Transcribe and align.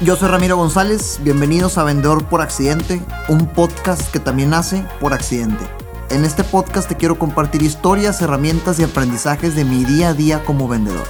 Yo 0.00 0.14
soy 0.14 0.28
Ramiro 0.28 0.56
González, 0.56 1.18
bienvenidos 1.24 1.76
a 1.76 1.82
Vendedor 1.82 2.24
por 2.28 2.40
Accidente, 2.40 3.02
un 3.28 3.48
podcast 3.48 4.12
que 4.12 4.20
también 4.20 4.50
nace 4.50 4.86
por 5.00 5.12
accidente. 5.12 5.68
En 6.10 6.24
este 6.24 6.44
podcast 6.44 6.88
te 6.88 6.96
quiero 6.96 7.18
compartir 7.18 7.62
historias, 7.62 8.22
herramientas 8.22 8.78
y 8.78 8.84
aprendizajes 8.84 9.56
de 9.56 9.64
mi 9.64 9.84
día 9.84 10.10
a 10.10 10.14
día 10.14 10.44
como 10.44 10.68
vendedor. 10.68 11.04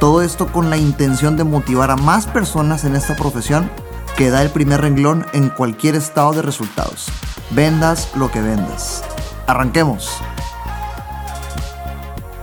Todo 0.00 0.20
esto 0.20 0.52
con 0.52 0.68
la 0.68 0.76
intención 0.76 1.38
de 1.38 1.44
motivar 1.44 1.90
a 1.90 1.96
más 1.96 2.26
personas 2.26 2.84
en 2.84 2.94
esta 2.94 3.16
profesión 3.16 3.70
que 4.18 4.28
da 4.28 4.42
el 4.42 4.50
primer 4.50 4.82
renglón 4.82 5.24
en 5.32 5.48
cualquier 5.48 5.94
estado 5.94 6.34
de 6.34 6.42
resultados. 6.42 7.06
Vendas 7.52 8.14
lo 8.16 8.30
que 8.30 8.42
vendas. 8.42 9.02
Arranquemos. 9.46 10.10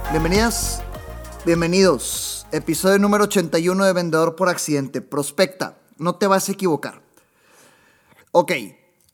Bienvenidas, 0.10 0.82
bienvenidos. 1.46 2.48
Episodio 2.52 2.98
número 2.98 3.26
81 3.26 3.86
de 3.86 3.94
Vendedor 3.94 4.36
por 4.36 4.50
Accidente. 4.50 5.02
Prospecta 5.02 5.83
no 6.04 6.16
te 6.16 6.28
vas 6.28 6.48
a 6.50 6.52
equivocar. 6.52 7.02
Ok, 8.32 8.52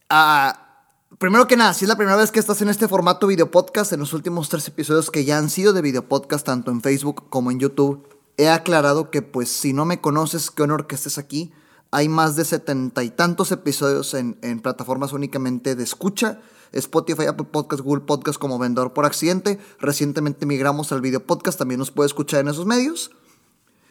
ah, 0.10 0.86
primero 1.18 1.48
que 1.48 1.58
nada, 1.58 1.74
si 1.74 1.86
es 1.86 1.90
la 1.90 1.96
primera 1.96 2.18
vez 2.18 2.32
que 2.32 2.40
estás 2.40 2.62
en 2.62 2.70
este 2.70 2.88
formato 2.88 3.28
video 3.28 3.52
podcast, 3.52 3.94
en 3.94 4.00
los 4.00 4.14
últimos 4.14 4.50
tres 4.50 4.68
episodios 4.68 5.12
que 5.12 5.26
ya 5.26 5.38
han 5.38 5.50
sido 5.50 5.74
de 5.74 5.82
video 5.82 6.08
podcast, 6.08 6.46
tanto 6.46 6.72
en 6.72 6.82
Facebook 6.82 7.30
como 7.30 7.52
en 7.52 7.60
YouTube, 7.60 8.08
he 8.38 8.50
aclarado 8.50 9.12
que 9.12 9.22
pues 9.22 9.50
si 9.50 9.74
no 9.74 9.86
me 9.86 10.02
conoces, 10.02 10.52
qué 10.52 10.64
honor 10.64 10.88
que 10.88 10.96
estés 10.96 11.18
aquí. 11.18 11.54
Hay 11.92 12.08
más 12.08 12.36
de 12.36 12.46
setenta 12.46 13.04
y 13.04 13.10
tantos 13.10 13.52
episodios 13.52 14.14
en, 14.14 14.38
en 14.42 14.60
plataformas 14.60 15.12
únicamente 15.12 15.76
de 15.76 15.84
escucha. 15.84 16.40
Spotify, 16.72 17.26
Apple 17.26 17.48
Podcast, 17.52 17.82
Google 17.82 18.06
Podcast 18.06 18.40
como 18.40 18.60
vendedor 18.60 18.94
por 18.94 19.06
accidente. 19.06 19.60
Recientemente 19.80 20.46
migramos 20.46 20.92
al 20.92 21.02
video 21.02 21.26
podcast, 21.26 21.58
también 21.58 21.80
nos 21.80 21.90
puede 21.90 22.08
escuchar 22.08 22.42
en 22.42 22.50
esos 22.50 22.68
medios. 22.68 23.12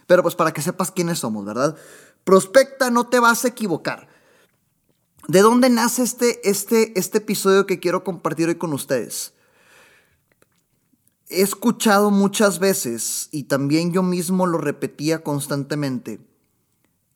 Pero 0.06 0.22
pues 0.22 0.34
para 0.36 0.52
que 0.52 0.62
sepas 0.62 0.90
quiénes 0.90 1.18
somos, 1.18 1.44
¿verdad? 1.44 1.76
Prospecta, 2.24 2.90
no 2.90 3.08
te 3.08 3.20
vas 3.20 3.44
a 3.44 3.48
equivocar. 3.48 4.08
¿De 5.28 5.40
dónde 5.40 5.68
nace 5.68 6.02
este, 6.02 6.48
este, 6.48 6.98
este 6.98 7.18
episodio 7.18 7.66
que 7.66 7.80
quiero 7.80 8.02
compartir 8.02 8.48
hoy 8.48 8.54
con 8.54 8.72
ustedes? 8.72 9.34
He 11.28 11.42
escuchado 11.42 12.10
muchas 12.10 12.58
veces, 12.58 13.28
y 13.30 13.44
también 13.44 13.92
yo 13.92 14.02
mismo 14.02 14.46
lo 14.46 14.56
repetía 14.56 15.22
constantemente, 15.22 16.20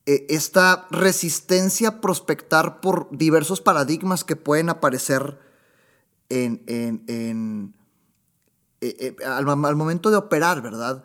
eh, 0.05 0.27
esta 0.29 0.85
resistencia 0.91 1.87
a 1.87 2.01
prospectar 2.01 2.81
por 2.81 3.07
diversos 3.09 3.61
paradigmas 3.61 4.23
que 4.23 4.35
pueden 4.35 4.69
aparecer 4.69 5.39
en, 6.29 6.61
en, 6.67 7.73
eh, 8.81 8.95
eh, 8.99 9.15
al, 9.25 9.47
al, 9.47 9.75
momento 9.75 10.11
de 10.11 10.17
operar, 10.17 10.61
¿verdad? 10.61 11.03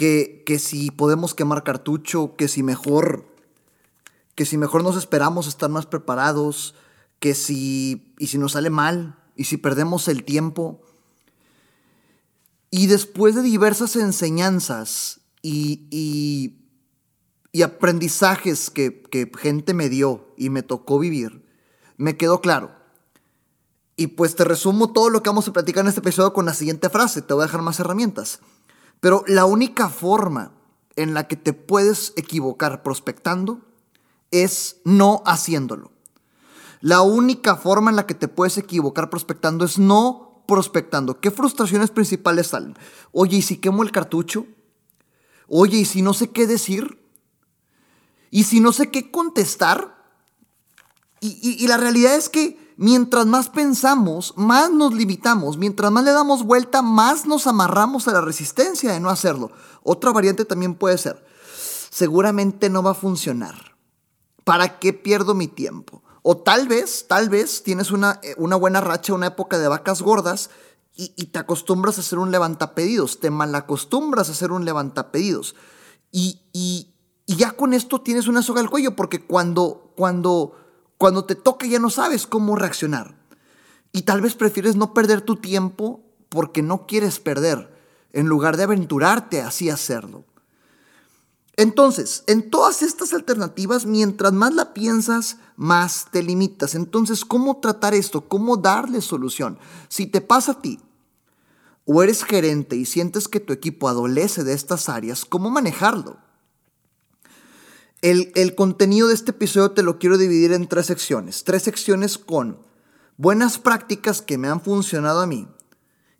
Que, 0.00 0.58
si 0.58 0.90
podemos 0.90 1.34
quemar 1.34 1.62
cartucho, 1.62 2.34
que 2.34 2.48
si 2.48 2.62
mejor, 2.62 3.26
que 4.34 4.46
si 4.46 4.56
mejor 4.56 4.82
nos 4.82 4.96
esperamos 4.96 5.46
estar 5.46 5.68
más 5.68 5.84
preparados, 5.84 6.74
que 7.18 7.34
si, 7.34 8.14
y 8.18 8.28
si 8.28 8.38
nos 8.38 8.52
sale 8.52 8.70
mal, 8.70 9.18
y 9.36 9.44
si 9.44 9.58
perdemos 9.58 10.08
el 10.08 10.24
tiempo. 10.24 10.80
Y 12.70 12.86
después 12.86 13.34
de 13.34 13.42
diversas 13.42 13.94
enseñanzas 13.94 15.20
y, 15.42 15.86
y, 15.90 17.62
aprendizajes 17.62 18.70
que, 18.70 19.02
que 19.02 19.30
gente 19.36 19.74
me 19.74 19.90
dio 19.90 20.32
y 20.38 20.48
me 20.48 20.62
tocó 20.62 20.98
vivir, 20.98 21.44
me 21.98 22.16
quedó 22.16 22.40
claro. 22.40 22.74
Y 23.96 24.06
pues 24.06 24.34
te 24.34 24.44
resumo 24.44 24.94
todo 24.94 25.10
lo 25.10 25.22
que 25.22 25.28
vamos 25.28 25.46
a 25.46 25.52
platicar 25.52 25.84
en 25.84 25.88
este 25.88 26.00
episodio 26.00 26.32
con 26.32 26.46
la 26.46 26.54
siguiente 26.54 26.88
frase, 26.88 27.20
te 27.20 27.34
voy 27.34 27.42
a 27.42 27.46
dejar 27.48 27.60
más 27.60 27.80
herramientas. 27.80 28.40
Pero 29.00 29.24
la 29.26 29.46
única 29.46 29.88
forma 29.88 30.52
en 30.96 31.14
la 31.14 31.26
que 31.26 31.36
te 31.36 31.52
puedes 31.52 32.12
equivocar 32.16 32.82
prospectando 32.82 33.60
es 34.30 34.76
no 34.84 35.22
haciéndolo. 35.24 35.90
La 36.80 37.02
única 37.02 37.56
forma 37.56 37.90
en 37.90 37.96
la 37.96 38.06
que 38.06 38.14
te 38.14 38.28
puedes 38.28 38.56
equivocar 38.58 39.10
prospectando 39.10 39.64
es 39.64 39.78
no 39.78 40.44
prospectando. 40.46 41.20
¿Qué 41.20 41.30
frustraciones 41.30 41.90
principales 41.90 42.48
salen? 42.48 42.76
Oye, 43.12 43.38
¿y 43.38 43.42
si 43.42 43.58
quemo 43.58 43.82
el 43.82 43.92
cartucho? 43.92 44.46
Oye, 45.48 45.78
¿y 45.78 45.84
si 45.84 46.02
no 46.02 46.14
sé 46.14 46.30
qué 46.30 46.46
decir? 46.46 46.98
¿Y 48.30 48.44
si 48.44 48.60
no 48.60 48.72
sé 48.72 48.90
qué 48.90 49.10
contestar? 49.10 49.96
Y, 51.20 51.62
y 51.62 51.66
la 51.66 51.76
realidad 51.76 52.14
es 52.14 52.28
que 52.28 52.69
Mientras 52.82 53.26
más 53.26 53.50
pensamos, 53.50 54.32
más 54.38 54.70
nos 54.70 54.94
limitamos. 54.94 55.58
Mientras 55.58 55.92
más 55.92 56.02
le 56.02 56.12
damos 56.12 56.44
vuelta, 56.44 56.80
más 56.80 57.26
nos 57.26 57.46
amarramos 57.46 58.08
a 58.08 58.12
la 58.12 58.22
resistencia 58.22 58.90
de 58.90 59.00
no 59.00 59.10
hacerlo. 59.10 59.50
Otra 59.82 60.12
variante 60.12 60.46
también 60.46 60.74
puede 60.74 60.96
ser, 60.96 61.22
seguramente 61.90 62.70
no 62.70 62.82
va 62.82 62.92
a 62.92 62.94
funcionar. 62.94 63.76
¿Para 64.44 64.78
qué 64.78 64.94
pierdo 64.94 65.34
mi 65.34 65.46
tiempo? 65.46 66.02
O 66.22 66.38
tal 66.38 66.68
vez, 66.68 67.04
tal 67.06 67.28
vez 67.28 67.62
tienes 67.62 67.90
una, 67.90 68.18
eh, 68.22 68.34
una 68.38 68.56
buena 68.56 68.80
racha, 68.80 69.12
una 69.12 69.26
época 69.26 69.58
de 69.58 69.68
vacas 69.68 70.00
gordas 70.00 70.48
y, 70.96 71.26
te 71.26 71.38
acostumbras 71.38 71.98
a 71.98 72.00
hacer 72.00 72.18
un 72.18 72.30
levantapedidos, 72.30 73.20
te 73.20 73.28
malacostumbras 73.28 74.30
a 74.30 74.32
hacer 74.32 74.52
un 74.52 74.64
levantapedidos. 74.64 75.54
Y, 76.12 76.40
y, 76.54 76.94
y 77.26 77.36
ya 77.36 77.52
con 77.52 77.74
esto 77.74 78.00
tienes 78.00 78.26
una 78.26 78.40
soga 78.40 78.62
al 78.62 78.70
cuello, 78.70 78.96
porque 78.96 79.26
cuando, 79.26 79.92
cuando 79.98 80.56
cuando 81.00 81.24
te 81.24 81.34
toca 81.34 81.66
ya 81.66 81.78
no 81.78 81.88
sabes 81.88 82.26
cómo 82.26 82.56
reaccionar. 82.56 83.14
Y 83.90 84.02
tal 84.02 84.20
vez 84.20 84.34
prefieres 84.34 84.76
no 84.76 84.92
perder 84.92 85.22
tu 85.22 85.36
tiempo 85.36 86.02
porque 86.28 86.60
no 86.60 86.86
quieres 86.86 87.18
perder, 87.18 87.74
en 88.12 88.26
lugar 88.26 88.58
de 88.58 88.64
aventurarte 88.64 89.40
así 89.40 89.70
a 89.70 89.74
hacerlo. 89.74 90.24
Entonces, 91.56 92.22
en 92.26 92.50
todas 92.50 92.82
estas 92.82 93.14
alternativas, 93.14 93.86
mientras 93.86 94.34
más 94.34 94.52
la 94.52 94.74
piensas, 94.74 95.38
más 95.56 96.08
te 96.10 96.22
limitas. 96.22 96.74
Entonces, 96.74 97.24
¿cómo 97.24 97.60
tratar 97.60 97.94
esto? 97.94 98.28
¿Cómo 98.28 98.58
darle 98.58 99.00
solución? 99.00 99.58
Si 99.88 100.04
te 100.04 100.20
pasa 100.20 100.52
a 100.52 100.60
ti, 100.60 100.80
o 101.86 102.02
eres 102.02 102.24
gerente 102.24 102.76
y 102.76 102.84
sientes 102.84 103.26
que 103.26 103.40
tu 103.40 103.54
equipo 103.54 103.88
adolece 103.88 104.44
de 104.44 104.52
estas 104.52 104.90
áreas, 104.90 105.24
¿cómo 105.24 105.48
manejarlo? 105.48 106.18
El, 108.02 108.54
contenido 108.54 109.08
de 109.08 109.14
este 109.14 109.32
episodio 109.32 109.72
te 109.72 109.82
lo 109.82 109.98
quiero 109.98 110.16
dividir 110.16 110.52
en 110.52 110.68
tres 110.68 110.86
secciones. 110.86 111.44
Tres 111.44 111.64
secciones 111.64 112.16
con 112.16 112.58
buenas 113.18 113.58
prácticas 113.58 114.22
que 114.22 114.38
me 114.38 114.48
han 114.48 114.62
funcionado 114.62 115.20
a 115.20 115.26
mí 115.26 115.48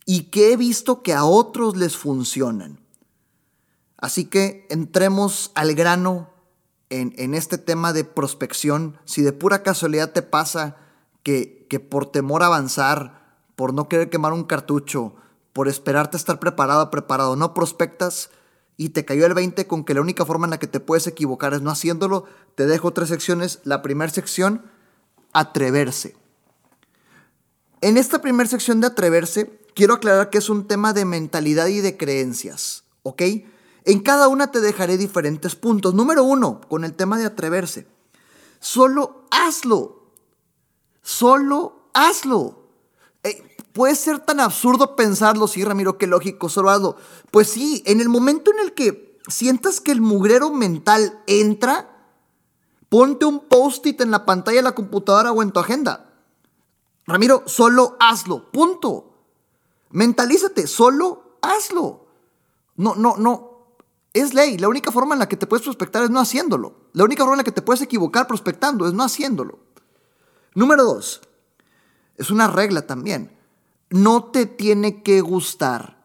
y 0.04 0.24
que 0.24 0.52
he 0.52 0.56
visto 0.58 1.02
que 1.02 1.14
a 1.14 1.24
otros 1.24 1.76
les 1.76 1.96
funcionan. 1.96 2.80
Así 3.96 4.26
que 4.26 4.66
entremos 4.68 5.52
al 5.54 5.74
grano 5.74 6.30
en, 6.90 7.34
este 7.34 7.56
tema 7.56 7.92
de 7.92 8.04
prospección. 8.04 8.98
Si 9.04 9.22
de 9.22 9.32
pura 9.32 9.62
casualidad 9.62 10.12
te 10.12 10.22
pasa 10.22 10.76
que, 11.22 11.66
por 11.88 12.06
temor 12.06 12.42
a 12.42 12.46
avanzar, 12.46 13.38
por 13.56 13.72
no 13.72 13.88
querer 13.88 14.10
quemar 14.10 14.32
un 14.32 14.44
cartucho, 14.44 15.14
por 15.52 15.68
esperarte 15.68 16.16
estar 16.16 16.40
preparado, 16.40 16.90
preparado, 16.90 17.36
no 17.36 17.54
prospectas, 17.54 18.30
y 18.80 18.88
te 18.88 19.04
cayó 19.04 19.26
el 19.26 19.34
20 19.34 19.66
con 19.66 19.84
que 19.84 19.92
la 19.92 20.00
única 20.00 20.24
forma 20.24 20.46
en 20.46 20.52
la 20.52 20.58
que 20.58 20.66
te 20.66 20.80
puedes 20.80 21.06
equivocar 21.06 21.52
es 21.52 21.60
no 21.60 21.70
haciéndolo, 21.70 22.24
te 22.54 22.66
dejo 22.66 22.94
tres 22.94 23.10
secciones. 23.10 23.60
La 23.64 23.82
primera 23.82 24.10
sección, 24.10 24.64
atreverse. 25.34 26.16
En 27.82 27.98
esta 27.98 28.22
primera 28.22 28.48
sección 28.48 28.80
de 28.80 28.86
atreverse, 28.86 29.60
quiero 29.74 29.92
aclarar 29.92 30.30
que 30.30 30.38
es 30.38 30.48
un 30.48 30.66
tema 30.66 30.94
de 30.94 31.04
mentalidad 31.04 31.66
y 31.66 31.80
de 31.80 31.98
creencias, 31.98 32.84
¿ok? 33.02 33.20
En 33.84 34.00
cada 34.00 34.28
una 34.28 34.50
te 34.50 34.62
dejaré 34.62 34.96
diferentes 34.96 35.56
puntos. 35.56 35.92
Número 35.92 36.24
uno, 36.24 36.62
con 36.66 36.82
el 36.86 36.94
tema 36.94 37.18
de 37.18 37.26
atreverse. 37.26 37.86
Solo 38.60 39.26
hazlo. 39.30 40.14
Solo 41.02 41.90
hazlo. 41.92 42.59
Puede 43.72 43.94
ser 43.94 44.18
tan 44.18 44.40
absurdo 44.40 44.96
pensarlo, 44.96 45.46
sí, 45.46 45.64
Ramiro, 45.64 45.96
qué 45.96 46.06
lógico, 46.06 46.48
solo 46.48 46.70
hazlo. 46.70 46.96
Pues 47.30 47.50
sí, 47.50 47.82
en 47.86 48.00
el 48.00 48.08
momento 48.08 48.50
en 48.50 48.58
el 48.58 48.74
que 48.74 49.18
sientas 49.28 49.80
que 49.80 49.92
el 49.92 50.00
mugrero 50.00 50.50
mental 50.50 51.22
entra, 51.26 51.88
ponte 52.88 53.26
un 53.26 53.46
post-it 53.46 54.00
en 54.00 54.10
la 54.10 54.26
pantalla 54.26 54.56
de 54.56 54.62
la 54.62 54.74
computadora 54.74 55.30
o 55.30 55.42
en 55.42 55.52
tu 55.52 55.60
agenda. 55.60 56.10
Ramiro, 57.06 57.44
solo 57.46 57.96
hazlo, 58.00 58.50
punto. 58.50 59.14
Mentalízate, 59.90 60.66
solo 60.66 61.38
hazlo. 61.40 62.06
No, 62.76 62.96
no, 62.96 63.16
no. 63.18 63.48
Es 64.12 64.34
ley. 64.34 64.58
La 64.58 64.68
única 64.68 64.90
forma 64.90 65.14
en 65.14 65.20
la 65.20 65.28
que 65.28 65.36
te 65.36 65.46
puedes 65.46 65.62
prospectar 65.62 66.02
es 66.02 66.10
no 66.10 66.18
haciéndolo. 66.18 66.74
La 66.92 67.04
única 67.04 67.22
forma 67.22 67.34
en 67.34 67.38
la 67.38 67.44
que 67.44 67.52
te 67.52 67.62
puedes 67.62 67.82
equivocar 67.82 68.26
prospectando 68.26 68.86
es 68.88 68.92
no 68.92 69.04
haciéndolo. 69.04 69.60
Número 70.54 70.82
dos. 70.82 71.20
Es 72.16 72.30
una 72.30 72.48
regla 72.48 72.86
también 72.86 73.39
no 73.90 74.24
te 74.24 74.46
tiene 74.46 75.02
que 75.02 75.20
gustar. 75.20 76.04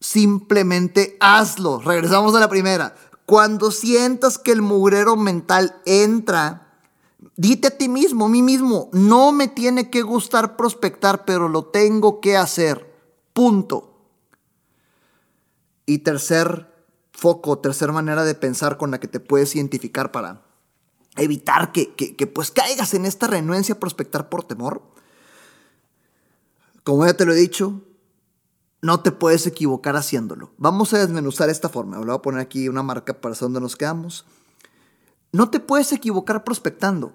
Simplemente 0.00 1.16
hazlo. 1.20 1.80
Regresamos 1.80 2.34
a 2.34 2.40
la 2.40 2.48
primera. 2.48 2.94
Cuando 3.24 3.70
sientas 3.70 4.38
que 4.38 4.52
el 4.52 4.62
mugrero 4.62 5.16
mental 5.16 5.80
entra, 5.84 6.78
dite 7.36 7.68
a 7.68 7.78
ti 7.78 7.88
mismo, 7.88 8.26
a 8.26 8.28
mí 8.28 8.42
mismo, 8.42 8.88
no 8.92 9.32
me 9.32 9.48
tiene 9.48 9.90
que 9.90 10.02
gustar 10.02 10.56
prospectar, 10.56 11.24
pero 11.24 11.48
lo 11.48 11.64
tengo 11.64 12.20
que 12.20 12.36
hacer. 12.36 12.94
Punto. 13.32 13.94
Y 15.86 15.98
tercer 15.98 16.72
foco, 17.12 17.58
tercera 17.58 17.92
manera 17.92 18.24
de 18.24 18.34
pensar 18.34 18.76
con 18.76 18.90
la 18.90 19.00
que 19.00 19.08
te 19.08 19.20
puedes 19.20 19.56
identificar 19.56 20.12
para, 20.12 20.46
evitar 21.16 21.72
que, 21.72 21.94
que, 21.94 22.26
pues 22.26 22.50
caigas 22.50 22.94
en 22.94 23.06
esta 23.06 23.26
renuencia 23.26 23.74
a 23.74 23.80
prospectar 23.80 24.28
por 24.28 24.44
temor. 24.44 24.82
Como 26.86 27.04
ya 27.04 27.14
te 27.14 27.24
lo 27.24 27.32
he 27.32 27.36
dicho, 27.36 27.82
no 28.80 29.00
te 29.00 29.10
puedes 29.10 29.44
equivocar 29.48 29.96
haciéndolo. 29.96 30.52
Vamos 30.56 30.94
a 30.94 30.98
desmenuzar 30.98 31.50
esta 31.50 31.68
forma. 31.68 31.98
Voy 31.98 32.14
a 32.14 32.22
poner 32.22 32.40
aquí 32.40 32.68
una 32.68 32.84
marca 32.84 33.20
para 33.20 33.34
saber 33.34 33.54
dónde 33.54 33.60
nos 33.62 33.74
quedamos. 33.74 34.24
No 35.32 35.50
te 35.50 35.58
puedes 35.58 35.90
equivocar 35.90 36.44
prospectando. 36.44 37.12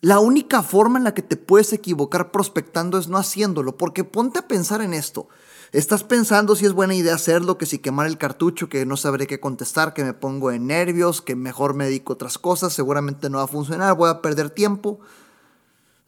La 0.00 0.18
única 0.18 0.64
forma 0.64 0.98
en 0.98 1.04
la 1.04 1.14
que 1.14 1.22
te 1.22 1.36
puedes 1.36 1.72
equivocar 1.72 2.32
prospectando 2.32 2.98
es 2.98 3.06
no 3.06 3.16
haciéndolo, 3.16 3.76
porque 3.76 4.02
ponte 4.02 4.40
a 4.40 4.48
pensar 4.48 4.82
en 4.82 4.92
esto. 4.92 5.28
Estás 5.70 6.02
pensando 6.02 6.56
si 6.56 6.66
es 6.66 6.72
buena 6.72 6.96
idea 6.96 7.14
hacerlo, 7.14 7.58
que 7.58 7.66
si 7.66 7.78
quemar 7.78 8.08
el 8.08 8.18
cartucho, 8.18 8.68
que 8.68 8.84
no 8.86 8.96
sabré 8.96 9.28
qué 9.28 9.38
contestar, 9.38 9.94
que 9.94 10.02
me 10.02 10.14
pongo 10.14 10.50
en 10.50 10.66
nervios, 10.66 11.22
que 11.22 11.36
mejor 11.36 11.74
me 11.74 11.84
dedico 11.84 12.12
a 12.12 12.14
otras 12.14 12.38
cosas, 12.38 12.72
seguramente 12.72 13.30
no 13.30 13.38
va 13.38 13.44
a 13.44 13.46
funcionar, 13.46 13.96
voy 13.96 14.10
a 14.10 14.20
perder 14.20 14.50
tiempo. 14.50 14.98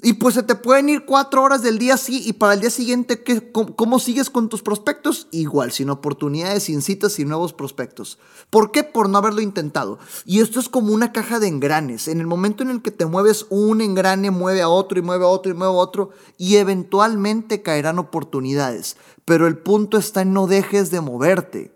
Y 0.03 0.15
pues 0.15 0.35
se 0.35 0.43
te 0.43 0.55
pueden 0.55 0.91
ir 0.91 1.07
cuatro 1.07 1.43
horas 1.43 1.63
del 1.63 1.79
día 1.79 1.95
así 1.95 2.23
y 2.27 2.35
para 2.35 2.53
el 2.53 2.61
día 2.61 2.69
siguiente, 2.69 3.23
¿qué, 3.23 3.51
cómo, 3.53 3.99
sigues 3.99 4.29
con 4.29 4.51
tus 4.51 4.61
prospectos? 4.61 5.29
Igual, 5.31 5.73
sin 5.73 5.89
oportunidades, 5.89 6.65
sin 6.65 6.83
citas, 6.83 7.13
sin 7.13 7.29
nuevos 7.29 7.55
prospectos. 7.55 8.19
¿Por 8.51 8.71
qué? 8.71 8.85
Por 8.85 9.09
no 9.09 9.17
haberlo 9.17 9.41
intentado. 9.41 9.99
Y 10.27 10.41
esto 10.41 10.61
es 10.61 10.69
como 10.69 10.93
una 10.93 11.13
caja 11.13 11.41
de 11.41 11.49
engranes. 11.49 12.09
En 12.09 12.21
el 12.21 12.27
momento 12.27 12.63
en 12.63 12.71
el 12.71 12.83
que 12.83 12.91
te 12.91 13.07
mueves, 13.07 13.47
un 13.49 13.81
engrane 13.81 14.31
mueve 14.31 14.61
a 14.61 14.69
otro 14.69 14.99
y 14.99 15.03
mueve 15.03 15.25
a 15.25 15.29
otro 15.29 15.51
y 15.51 15.55
mueve 15.55 15.73
a 15.73 15.77
otro 15.77 16.11
y 16.37 16.57
eventualmente 16.57 17.63
caerán 17.63 17.99
oportunidades. 17.99 18.99
Pero 19.25 19.47
el 19.47 19.57
punto 19.57 19.97
está 19.97 20.21
en 20.23 20.35
no 20.35 20.47
dejes 20.47 20.91
de 20.91 21.01
moverte. 21.01 21.74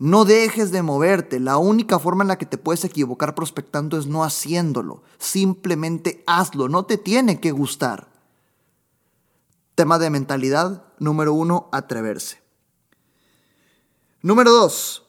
No 0.00 0.24
dejes 0.24 0.70
de 0.70 0.80
moverte. 0.82 1.38
La 1.40 1.58
única 1.58 1.98
forma 1.98 2.24
en 2.24 2.28
la 2.28 2.38
que 2.38 2.46
te 2.46 2.56
puedes 2.56 2.86
equivocar 2.86 3.34
prospectando 3.34 3.98
es 3.98 4.06
no 4.06 4.24
haciéndolo. 4.24 5.02
Simplemente 5.18 6.24
hazlo. 6.26 6.70
No 6.70 6.86
te 6.86 6.96
tiene 6.96 7.38
que 7.38 7.50
gustar. 7.50 8.08
Tema 9.74 9.98
de 9.98 10.08
mentalidad. 10.08 10.86
Número 10.98 11.34
uno, 11.34 11.68
atreverse. 11.70 12.40
Número 14.22 14.50
dos. 14.50 15.04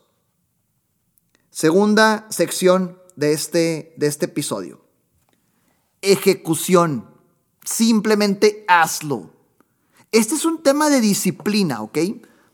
Segunda 1.52 2.28
sección 2.30 3.00
de 3.16 3.32
este, 3.32 3.94
de 3.96 4.08
este 4.08 4.26
episodio. 4.26 4.84
Ejecución. 6.02 7.10
Simplemente 7.64 8.66
hazlo. 8.68 9.32
Este 10.12 10.36
es 10.36 10.44
un 10.44 10.62
tema 10.62 10.90
de 10.90 11.00
disciplina, 11.00 11.82
¿ok? 11.82 11.98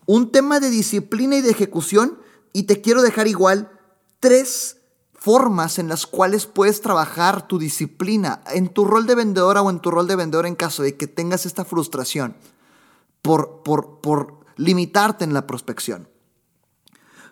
Un 0.06 0.32
tema 0.32 0.60
de 0.60 0.70
disciplina 0.70 1.38
y 1.38 1.42
de 1.42 1.50
ejecución 1.50 2.27
y 2.54 2.64
te 2.64 2.82
quiero 2.82 3.02
dejar 3.02 3.28
igual 3.28 3.72
tres 4.20 4.78
formas 5.14 5.80
en 5.80 5.90
las 5.90 6.06
cuales 6.06 6.46
puedes 6.46 6.82
trabajar 6.82 7.48
tu 7.48 7.60
disciplina 7.60 8.42
en 8.54 8.70
tu 8.70 8.86
rol 8.86 9.08
de 9.08 9.16
vendedora 9.16 9.62
o 9.62 9.70
en 9.70 9.80
tu 9.80 9.92
rol 9.92 10.08
de 10.08 10.16
vendedor 10.16 10.46
en 10.46 10.56
caso 10.56 10.84
de 10.84 10.96
que 10.96 11.08
tengas 11.08 11.46
esta 11.46 11.66
frustración 11.66 12.36
por, 13.22 13.64
por, 13.64 14.00
por 14.00 14.46
limitarte 14.56 15.24
en 15.26 15.34
la 15.34 15.48
prospección. 15.48 16.08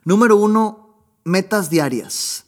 Número 0.04 0.36
uno, 0.36 0.96
metas 1.24 1.70
diarias. 1.70 2.46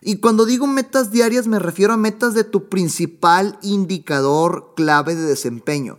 Y 0.00 0.18
cuando 0.18 0.44
digo 0.44 0.66
metas 0.66 1.10
diarias 1.10 1.46
me 1.46 1.58
refiero 1.58 1.92
a 1.92 1.96
metas 1.96 2.34
de 2.34 2.44
tu 2.44 2.68
principal 2.68 3.58
indicador 3.62 4.72
clave 4.76 5.14
de 5.14 5.22
desempeño. 5.22 5.98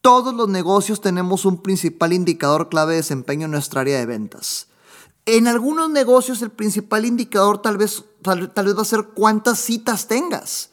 Todos 0.00 0.32
los 0.34 0.48
negocios 0.48 1.00
tenemos 1.00 1.44
un 1.44 1.62
principal 1.62 2.12
indicador 2.12 2.68
clave 2.68 2.92
de 2.92 2.98
desempeño 2.98 3.46
en 3.46 3.50
nuestra 3.50 3.80
área 3.80 3.98
de 3.98 4.06
ventas. 4.06 4.68
En 5.30 5.46
algunos 5.46 5.90
negocios 5.90 6.40
el 6.40 6.50
principal 6.50 7.04
indicador 7.04 7.60
tal 7.60 7.76
vez, 7.76 8.02
tal, 8.22 8.48
vez 8.48 8.78
va 8.78 8.80
a 8.80 8.86
ser 8.86 9.08
cuántas 9.08 9.58
citas 9.58 10.08
tengas. 10.08 10.70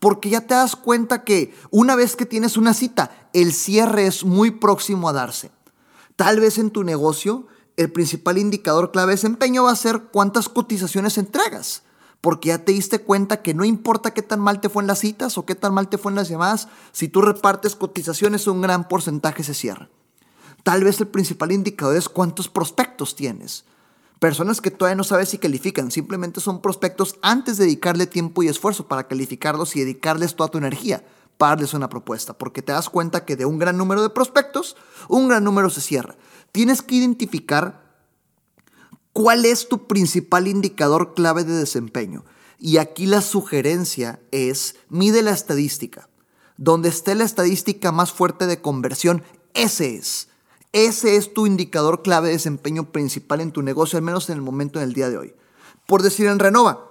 Porque 0.00 0.30
ya 0.30 0.46
te 0.46 0.54
das 0.54 0.76
cuenta 0.76 1.24
que 1.24 1.54
una 1.70 1.94
vez 1.94 2.16
que 2.16 2.24
tienes 2.24 2.56
una 2.56 2.72
cita, 2.72 3.28
el 3.34 3.52
cierre 3.52 4.06
es 4.06 4.24
muy 4.24 4.50
próximo 4.50 5.10
a 5.10 5.12
darse. 5.12 5.50
Tal 6.16 6.40
vez 6.40 6.56
en 6.56 6.70
tu 6.70 6.84
negocio 6.84 7.48
el 7.76 7.92
principal 7.92 8.38
indicador 8.38 8.92
clave 8.92 9.08
de 9.08 9.16
desempeño 9.16 9.64
va 9.64 9.72
a 9.72 9.76
ser 9.76 10.04
cuántas 10.04 10.48
cotizaciones 10.48 11.18
entregas. 11.18 11.82
Porque 12.22 12.48
ya 12.48 12.64
te 12.64 12.72
diste 12.72 12.98
cuenta 12.98 13.42
que 13.42 13.52
no 13.52 13.66
importa 13.66 14.14
qué 14.14 14.22
tan 14.22 14.40
mal 14.40 14.62
te 14.62 14.70
fue 14.70 14.82
en 14.82 14.86
las 14.86 15.00
citas 15.00 15.36
o 15.36 15.44
qué 15.44 15.54
tan 15.54 15.74
mal 15.74 15.90
te 15.90 15.98
fue 15.98 16.12
en 16.12 16.16
las 16.16 16.30
llamadas, 16.30 16.68
si 16.92 17.08
tú 17.08 17.20
repartes 17.20 17.76
cotizaciones, 17.76 18.46
un 18.46 18.62
gran 18.62 18.88
porcentaje 18.88 19.44
se 19.44 19.52
cierra. 19.52 19.90
Tal 20.62 20.82
vez 20.82 20.98
el 21.00 21.08
principal 21.08 21.52
indicador 21.52 21.94
es 21.94 22.08
cuántos 22.08 22.48
prospectos 22.48 23.14
tienes. 23.14 23.66
Personas 24.22 24.60
que 24.60 24.70
todavía 24.70 24.94
no 24.94 25.02
sabes 25.02 25.30
si 25.30 25.38
califican, 25.38 25.90
simplemente 25.90 26.40
son 26.40 26.62
prospectos 26.62 27.16
antes 27.22 27.56
de 27.56 27.64
dedicarle 27.64 28.06
tiempo 28.06 28.44
y 28.44 28.46
esfuerzo 28.46 28.86
para 28.86 29.08
calificarlos 29.08 29.74
y 29.74 29.80
dedicarles 29.80 30.36
toda 30.36 30.48
tu 30.48 30.58
energía 30.58 31.04
para 31.38 31.56
darles 31.56 31.74
una 31.74 31.88
propuesta, 31.88 32.38
porque 32.38 32.62
te 32.62 32.70
das 32.70 32.88
cuenta 32.88 33.24
que 33.24 33.34
de 33.34 33.46
un 33.46 33.58
gran 33.58 33.76
número 33.76 34.00
de 34.00 34.10
prospectos, 34.10 34.76
un 35.08 35.26
gran 35.26 35.42
número 35.42 35.70
se 35.70 35.80
cierra. 35.80 36.14
Tienes 36.52 36.82
que 36.82 36.94
identificar 36.94 37.82
cuál 39.12 39.44
es 39.44 39.68
tu 39.68 39.88
principal 39.88 40.46
indicador 40.46 41.14
clave 41.14 41.42
de 41.42 41.54
desempeño. 41.54 42.24
Y 42.60 42.76
aquí 42.76 43.06
la 43.06 43.22
sugerencia 43.22 44.20
es, 44.30 44.76
mide 44.88 45.22
la 45.22 45.32
estadística. 45.32 46.08
Donde 46.56 46.90
esté 46.90 47.16
la 47.16 47.24
estadística 47.24 47.90
más 47.90 48.12
fuerte 48.12 48.46
de 48.46 48.60
conversión, 48.60 49.24
ese 49.52 49.96
es. 49.96 50.28
Ese 50.72 51.16
es 51.16 51.34
tu 51.34 51.46
indicador 51.46 52.02
clave 52.02 52.28
de 52.28 52.34
desempeño 52.34 52.90
principal 52.92 53.40
en 53.40 53.52
tu 53.52 53.62
negocio, 53.62 53.98
al 53.98 54.02
menos 54.02 54.30
en 54.30 54.36
el 54.36 54.42
momento 54.42 54.78
en 54.78 54.84
el 54.84 54.94
día 54.94 55.10
de 55.10 55.18
hoy. 55.18 55.34
Por 55.86 56.02
decir 56.02 56.26
en 56.26 56.38
Renova. 56.38 56.88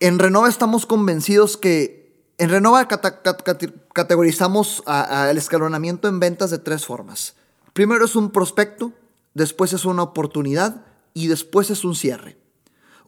En 0.00 0.18
Renova 0.18 0.48
estamos 0.48 0.86
convencidos 0.86 1.56
que 1.56 2.24
en 2.38 2.48
Renova 2.50 2.88
categorizamos 2.88 4.82
el 4.86 5.38
escalonamiento 5.38 6.08
en 6.08 6.20
ventas 6.20 6.50
de 6.50 6.58
tres 6.58 6.86
formas. 6.86 7.34
Primero 7.72 8.04
es 8.04 8.16
un 8.16 8.30
prospecto, 8.30 8.92
después 9.34 9.72
es 9.72 9.84
una 9.84 10.02
oportunidad 10.02 10.86
y 11.12 11.28
después 11.28 11.70
es 11.70 11.84
un 11.84 11.94
cierre. 11.94 12.38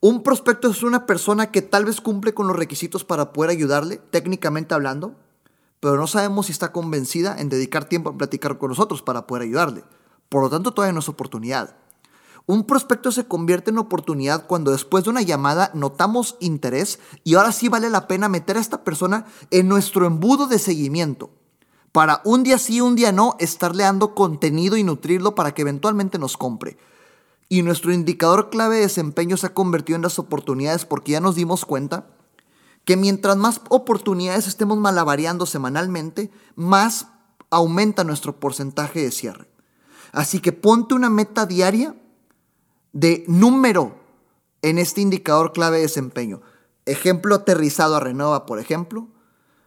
Un 0.00 0.22
prospecto 0.22 0.68
es 0.70 0.82
una 0.82 1.06
persona 1.06 1.50
que 1.50 1.62
tal 1.62 1.84
vez 1.84 2.00
cumple 2.00 2.34
con 2.34 2.46
los 2.46 2.56
requisitos 2.56 3.04
para 3.04 3.32
poder 3.32 3.50
ayudarle, 3.50 4.00
técnicamente 4.10 4.74
hablando, 4.74 5.14
pero 5.80 5.96
no 5.96 6.06
sabemos 6.06 6.46
si 6.46 6.52
está 6.52 6.72
convencida 6.72 7.36
en 7.38 7.48
dedicar 7.48 7.84
tiempo 7.84 8.10
a 8.10 8.16
platicar 8.16 8.58
con 8.58 8.70
nosotros 8.70 9.02
para 9.02 9.26
poder 9.26 9.44
ayudarle. 9.44 9.84
Por 10.28 10.42
lo 10.42 10.50
tanto, 10.50 10.72
todavía 10.72 10.92
no 10.92 11.00
es 11.00 11.08
oportunidad. 11.08 11.76
Un 12.46 12.64
prospecto 12.64 13.12
se 13.12 13.26
convierte 13.26 13.70
en 13.70 13.78
oportunidad 13.78 14.46
cuando 14.46 14.70
después 14.70 15.04
de 15.04 15.10
una 15.10 15.20
llamada 15.20 15.70
notamos 15.74 16.36
interés 16.40 16.98
y 17.22 17.34
ahora 17.34 17.52
sí 17.52 17.68
vale 17.68 17.90
la 17.90 18.08
pena 18.08 18.28
meter 18.28 18.56
a 18.56 18.60
esta 18.60 18.84
persona 18.84 19.26
en 19.50 19.68
nuestro 19.68 20.06
embudo 20.06 20.46
de 20.46 20.58
seguimiento. 20.58 21.30
Para 21.92 22.22
un 22.24 22.42
día 22.42 22.58
sí, 22.58 22.80
un 22.80 22.96
día 22.96 23.12
no, 23.12 23.36
estarle 23.38 23.82
dando 23.82 24.14
contenido 24.14 24.78
y 24.78 24.82
nutrirlo 24.82 25.34
para 25.34 25.52
que 25.52 25.62
eventualmente 25.62 26.18
nos 26.18 26.38
compre. 26.38 26.78
Y 27.50 27.62
nuestro 27.62 27.92
indicador 27.92 28.48
clave 28.50 28.76
de 28.76 28.82
desempeño 28.82 29.36
se 29.36 29.48
ha 29.48 29.54
convertido 29.54 29.96
en 29.96 30.02
las 30.02 30.18
oportunidades 30.18 30.86
porque 30.86 31.12
ya 31.12 31.20
nos 31.20 31.34
dimos 31.34 31.66
cuenta 31.66 32.06
que 32.88 32.96
mientras 32.96 33.36
más 33.36 33.60
oportunidades 33.68 34.46
estemos 34.46 34.78
malabareando 34.78 35.44
semanalmente, 35.44 36.30
más 36.56 37.08
aumenta 37.50 38.02
nuestro 38.02 38.40
porcentaje 38.40 39.02
de 39.02 39.10
cierre. 39.10 39.46
Así 40.10 40.40
que 40.40 40.52
ponte 40.52 40.94
una 40.94 41.10
meta 41.10 41.44
diaria 41.44 41.94
de 42.94 43.24
número 43.28 43.94
en 44.62 44.78
este 44.78 45.02
indicador 45.02 45.52
clave 45.52 45.76
de 45.76 45.82
desempeño. 45.82 46.40
Ejemplo 46.86 47.34
aterrizado 47.34 47.94
a 47.94 48.00
Renova, 48.00 48.46
por 48.46 48.58
ejemplo. 48.58 49.08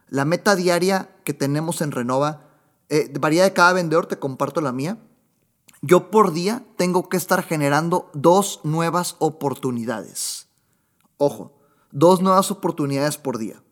La 0.08 0.24
meta 0.24 0.56
diaria 0.56 1.14
que 1.22 1.32
tenemos 1.32 1.80
en 1.80 1.92
Renova 1.92 2.48
eh, 2.88 3.08
varía 3.20 3.44
de 3.44 3.52
cada 3.52 3.72
vendedor, 3.72 4.06
te 4.06 4.18
comparto 4.18 4.60
la 4.60 4.72
mía. 4.72 4.98
Yo 5.80 6.10
por 6.10 6.32
día 6.32 6.64
tengo 6.76 7.08
que 7.08 7.18
estar 7.18 7.44
generando 7.44 8.10
dos 8.14 8.58
nuevas 8.64 9.14
oportunidades. 9.20 10.48
Ojo, 11.18 11.61
dos 11.92 12.20
nuevas 12.20 12.50
oportunidades 12.50 13.18
por 13.18 13.38
día. 13.38 13.62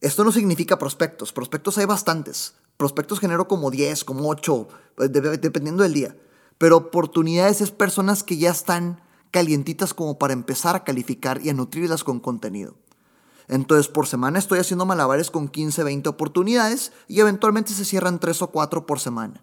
Esto 0.00 0.24
no 0.24 0.32
significa 0.32 0.78
prospectos, 0.78 1.32
prospectos 1.32 1.78
hay 1.78 1.86
bastantes. 1.86 2.54
Prospectos 2.76 3.20
genero 3.20 3.48
como 3.48 3.70
10, 3.70 4.04
como 4.04 4.28
8, 4.28 4.68
eh, 4.98 5.08
dependiendo 5.08 5.82
del 5.82 5.94
día. 5.94 6.16
Pero 6.58 6.76
oportunidades 6.76 7.62
es 7.62 7.70
personas 7.70 8.22
que 8.22 8.36
ya 8.36 8.50
están 8.50 9.00
calientitas 9.30 9.94
como 9.94 10.18
para 10.18 10.34
empezar 10.34 10.76
a 10.76 10.84
calificar 10.84 11.40
y 11.42 11.48
a 11.48 11.54
nutrirlas 11.54 12.04
con 12.04 12.20
contenido. 12.20 12.74
Entonces, 13.48 13.88
por 13.88 14.06
semana 14.06 14.38
estoy 14.38 14.58
haciendo 14.58 14.86
malabares 14.86 15.30
con 15.30 15.48
15, 15.48 15.84
20 15.84 16.08
oportunidades 16.08 16.92
y 17.08 17.20
eventualmente 17.20 17.72
se 17.72 17.84
cierran 17.84 18.18
3 18.18 18.42
o 18.42 18.48
4 18.48 18.86
por 18.86 19.00
semana. 19.00 19.42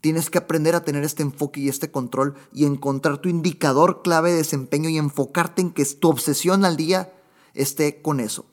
Tienes 0.00 0.30
que 0.30 0.38
aprender 0.38 0.74
a 0.74 0.84
tener 0.84 1.04
este 1.04 1.22
enfoque 1.22 1.60
y 1.60 1.68
este 1.68 1.90
control 1.90 2.34
y 2.52 2.64
encontrar 2.64 3.18
tu 3.18 3.28
indicador 3.28 4.02
clave 4.02 4.32
de 4.32 4.38
desempeño 4.38 4.88
y 4.88 4.98
enfocarte 4.98 5.62
en 5.62 5.70
que 5.70 5.84
tu 5.84 6.08
obsesión 6.08 6.64
al 6.64 6.76
día 6.76 7.12
esté 7.56 8.02
con 8.02 8.20
eso. 8.20 8.46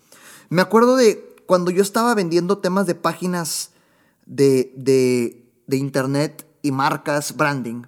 Me 0.50 0.62
acuerdo 0.62 0.96
de 0.96 1.36
cuando 1.46 1.72
yo 1.72 1.82
estaba 1.82 2.16
vendiendo 2.16 2.58
temas 2.60 2.88
de 2.88 2.96
páginas 2.96 3.72
de, 4.26 4.74
de, 4.76 5.78
internet 5.78 6.48
y 6.62 6.72
marcas, 6.72 7.36
branding, 7.36 7.84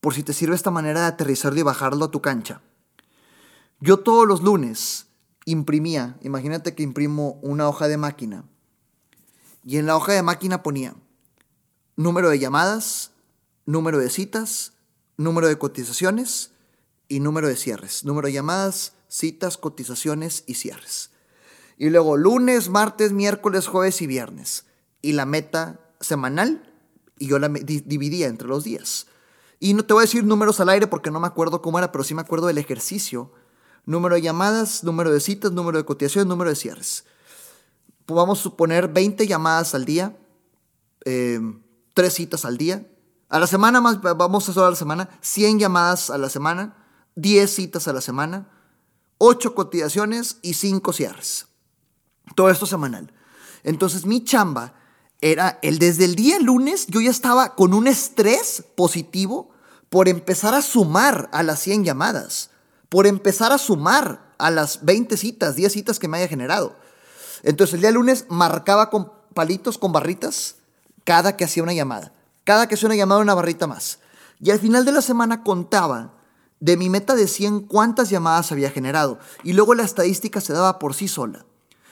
por 0.00 0.14
si 0.14 0.22
te 0.22 0.32
sirve 0.32 0.54
esta 0.54 0.70
manera 0.70 1.00
de 1.00 1.06
aterrizarlo 1.06 1.58
y 1.58 1.62
bajarlo 1.62 2.06
a 2.06 2.10
tu 2.10 2.20
cancha. 2.20 2.62
Yo 3.80 3.98
todos 3.98 4.26
los 4.26 4.42
lunes 4.42 5.06
imprimía, 5.44 6.16
imagínate 6.22 6.74
que 6.74 6.82
imprimo 6.82 7.38
una 7.42 7.68
hoja 7.68 7.88
de 7.88 7.96
máquina 7.96 8.44
y 9.64 9.78
en 9.78 9.86
la 9.86 9.96
hoja 9.96 10.12
de 10.12 10.22
máquina 10.22 10.62
ponía 10.62 10.94
número 11.96 12.30
de 12.30 12.38
llamadas, 12.38 13.12
número 13.66 13.98
de 13.98 14.10
citas, 14.10 14.72
número 15.16 15.48
de 15.48 15.58
cotizaciones 15.58 16.50
y 17.08 17.20
número 17.20 17.48
de 17.48 17.56
cierres. 17.56 18.04
Número 18.04 18.26
de 18.26 18.32
llamadas, 18.32 18.93
citas, 19.08 19.56
cotizaciones 19.56 20.44
y 20.46 20.54
cierres. 20.54 21.10
Y 21.76 21.90
luego 21.90 22.16
lunes, 22.16 22.68
martes, 22.68 23.12
miércoles, 23.12 23.66
jueves 23.66 24.00
y 24.02 24.06
viernes. 24.06 24.66
Y 25.02 25.12
la 25.12 25.26
meta 25.26 25.80
semanal, 26.00 26.72
y 27.18 27.26
yo 27.26 27.38
la 27.38 27.48
dividía 27.48 28.26
entre 28.26 28.48
los 28.48 28.64
días. 28.64 29.06
Y 29.60 29.74
no 29.74 29.84
te 29.84 29.94
voy 29.94 30.02
a 30.02 30.06
decir 30.06 30.24
números 30.24 30.60
al 30.60 30.68
aire 30.68 30.86
porque 30.86 31.10
no 31.10 31.20
me 31.20 31.26
acuerdo 31.26 31.62
cómo 31.62 31.78
era, 31.78 31.90
pero 31.90 32.04
sí 32.04 32.14
me 32.14 32.20
acuerdo 32.20 32.46
del 32.46 32.58
ejercicio. 32.58 33.32
Número 33.86 34.14
de 34.14 34.22
llamadas, 34.22 34.84
número 34.84 35.12
de 35.12 35.20
citas, 35.20 35.52
número 35.52 35.78
de 35.78 35.84
cotizaciones, 35.84 36.28
número 36.28 36.50
de 36.50 36.56
cierres. 36.56 37.04
Pues 38.06 38.16
vamos 38.16 38.40
a 38.40 38.42
suponer 38.42 38.88
20 38.88 39.26
llamadas 39.26 39.74
al 39.74 39.84
día, 39.84 40.16
eh, 41.04 41.40
3 41.94 42.12
citas 42.12 42.44
al 42.44 42.58
día. 42.58 42.86
A 43.28 43.38
la 43.38 43.46
semana, 43.46 43.80
más, 43.80 44.00
vamos 44.00 44.48
a 44.48 44.52
hacer 44.52 44.62
a 44.62 44.70
la 44.70 44.76
semana, 44.76 45.08
100 45.20 45.58
llamadas 45.58 46.10
a 46.10 46.18
la 46.18 46.28
semana, 46.28 46.76
10 47.16 47.50
citas 47.50 47.88
a 47.88 47.92
la 47.92 48.00
semana, 48.00 48.48
8 49.26 49.54
cotizaciones 49.54 50.36
y 50.42 50.52
5 50.52 50.92
cierres. 50.92 51.46
Todo 52.34 52.50
esto 52.50 52.66
semanal. 52.66 53.10
Entonces 53.62 54.04
mi 54.04 54.22
chamba 54.22 54.74
era 55.22 55.58
el 55.62 55.78
desde 55.78 56.04
el 56.04 56.14
día 56.14 56.38
lunes 56.38 56.86
yo 56.88 57.00
ya 57.00 57.10
estaba 57.10 57.54
con 57.54 57.72
un 57.72 57.86
estrés 57.86 58.62
positivo 58.76 59.50
por 59.88 60.10
empezar 60.10 60.52
a 60.52 60.60
sumar 60.60 61.30
a 61.32 61.42
las 61.42 61.60
100 61.60 61.84
llamadas, 61.84 62.50
por 62.90 63.06
empezar 63.06 63.50
a 63.50 63.56
sumar 63.56 64.34
a 64.36 64.50
las 64.50 64.84
20 64.84 65.16
citas, 65.16 65.56
10 65.56 65.72
citas 65.72 65.98
que 65.98 66.06
me 66.06 66.18
haya 66.18 66.28
generado. 66.28 66.76
Entonces 67.42 67.74
el 67.74 67.80
día 67.80 67.92
lunes 67.92 68.26
marcaba 68.28 68.90
con 68.90 69.10
palitos, 69.32 69.78
con 69.78 69.90
barritas, 69.90 70.56
cada 71.04 71.38
que 71.38 71.44
hacía 71.44 71.62
una 71.62 71.72
llamada. 71.72 72.12
Cada 72.44 72.68
que 72.68 72.74
hacía 72.74 72.88
una 72.88 72.96
llamada, 72.96 73.22
una 73.22 73.34
barrita 73.34 73.66
más. 73.66 74.00
Y 74.38 74.50
al 74.50 74.58
final 74.58 74.84
de 74.84 74.92
la 74.92 75.00
semana 75.00 75.42
contaba 75.42 76.13
de 76.64 76.78
mi 76.78 76.88
meta 76.88 77.14
de 77.14 77.28
100 77.28 77.60
cuántas 77.66 78.08
llamadas 78.08 78.50
había 78.50 78.70
generado. 78.70 79.18
Y 79.42 79.52
luego 79.52 79.74
la 79.74 79.82
estadística 79.82 80.40
se 80.40 80.54
daba 80.54 80.78
por 80.78 80.94
sí 80.94 81.08
sola. 81.08 81.44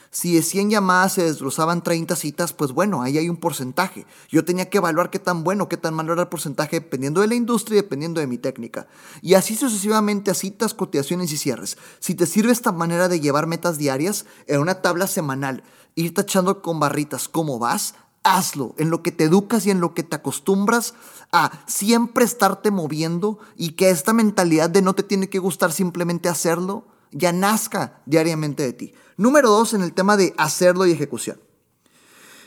Si 0.09 0.33
de 0.33 0.41
100 0.41 0.71
llamadas 0.71 1.13
se 1.13 1.23
desglosaban 1.23 1.83
30 1.83 2.15
citas, 2.15 2.53
pues 2.53 2.71
bueno, 2.71 3.03
ahí 3.03 3.19
hay 3.19 3.29
un 3.29 3.37
porcentaje. 3.37 4.07
Yo 4.29 4.43
tenía 4.45 4.71
que 4.71 4.79
evaluar 4.79 5.11
qué 5.11 5.19
tan 5.19 5.43
bueno, 5.43 5.69
qué 5.69 5.77
tan 5.77 5.93
malo 5.93 6.13
era 6.13 6.23
el 6.23 6.27
porcentaje 6.27 6.79
dependiendo 6.79 7.21
de 7.21 7.27
la 7.27 7.35
industria 7.35 7.77
y 7.77 7.81
dependiendo 7.81 8.19
de 8.19 8.25
mi 8.25 8.39
técnica. 8.39 8.87
Y 9.21 9.35
así 9.35 9.55
sucesivamente 9.55 10.31
a 10.31 10.33
citas, 10.33 10.73
cotizaciones 10.73 11.31
y 11.31 11.37
cierres. 11.37 11.77
Si 11.99 12.15
te 12.15 12.25
sirve 12.25 12.51
esta 12.51 12.71
manera 12.71 13.09
de 13.09 13.19
llevar 13.19 13.45
metas 13.45 13.77
diarias 13.77 14.25
en 14.47 14.59
una 14.59 14.81
tabla 14.81 15.05
semanal, 15.05 15.63
ir 15.93 16.15
tachando 16.15 16.63
con 16.63 16.79
barritas 16.79 17.29
cómo 17.29 17.59
vas, 17.59 17.93
hazlo, 18.23 18.73
en 18.77 18.89
lo 18.89 19.03
que 19.03 19.11
te 19.11 19.25
educas 19.25 19.65
y 19.65 19.71
en 19.71 19.81
lo 19.81 19.93
que 19.93 20.03
te 20.03 20.15
acostumbras 20.15 20.93
a 21.31 21.51
siempre 21.67 22.25
estarte 22.25 22.71
moviendo 22.71 23.39
y 23.57 23.71
que 23.71 23.89
esta 23.89 24.13
mentalidad 24.13 24.69
de 24.69 24.81
no 24.81 24.93
te 24.93 25.03
tiene 25.03 25.29
que 25.29 25.39
gustar 25.39 25.71
simplemente 25.71 26.29
hacerlo, 26.29 26.87
ya 27.11 27.31
nazca 27.31 28.01
diariamente 28.05 28.63
de 28.63 28.73
ti. 28.73 28.93
Número 29.17 29.49
dos, 29.49 29.73
en 29.73 29.81
el 29.81 29.93
tema 29.93 30.17
de 30.17 30.33
hacerlo 30.37 30.85
y 30.85 30.91
ejecución. 30.91 31.39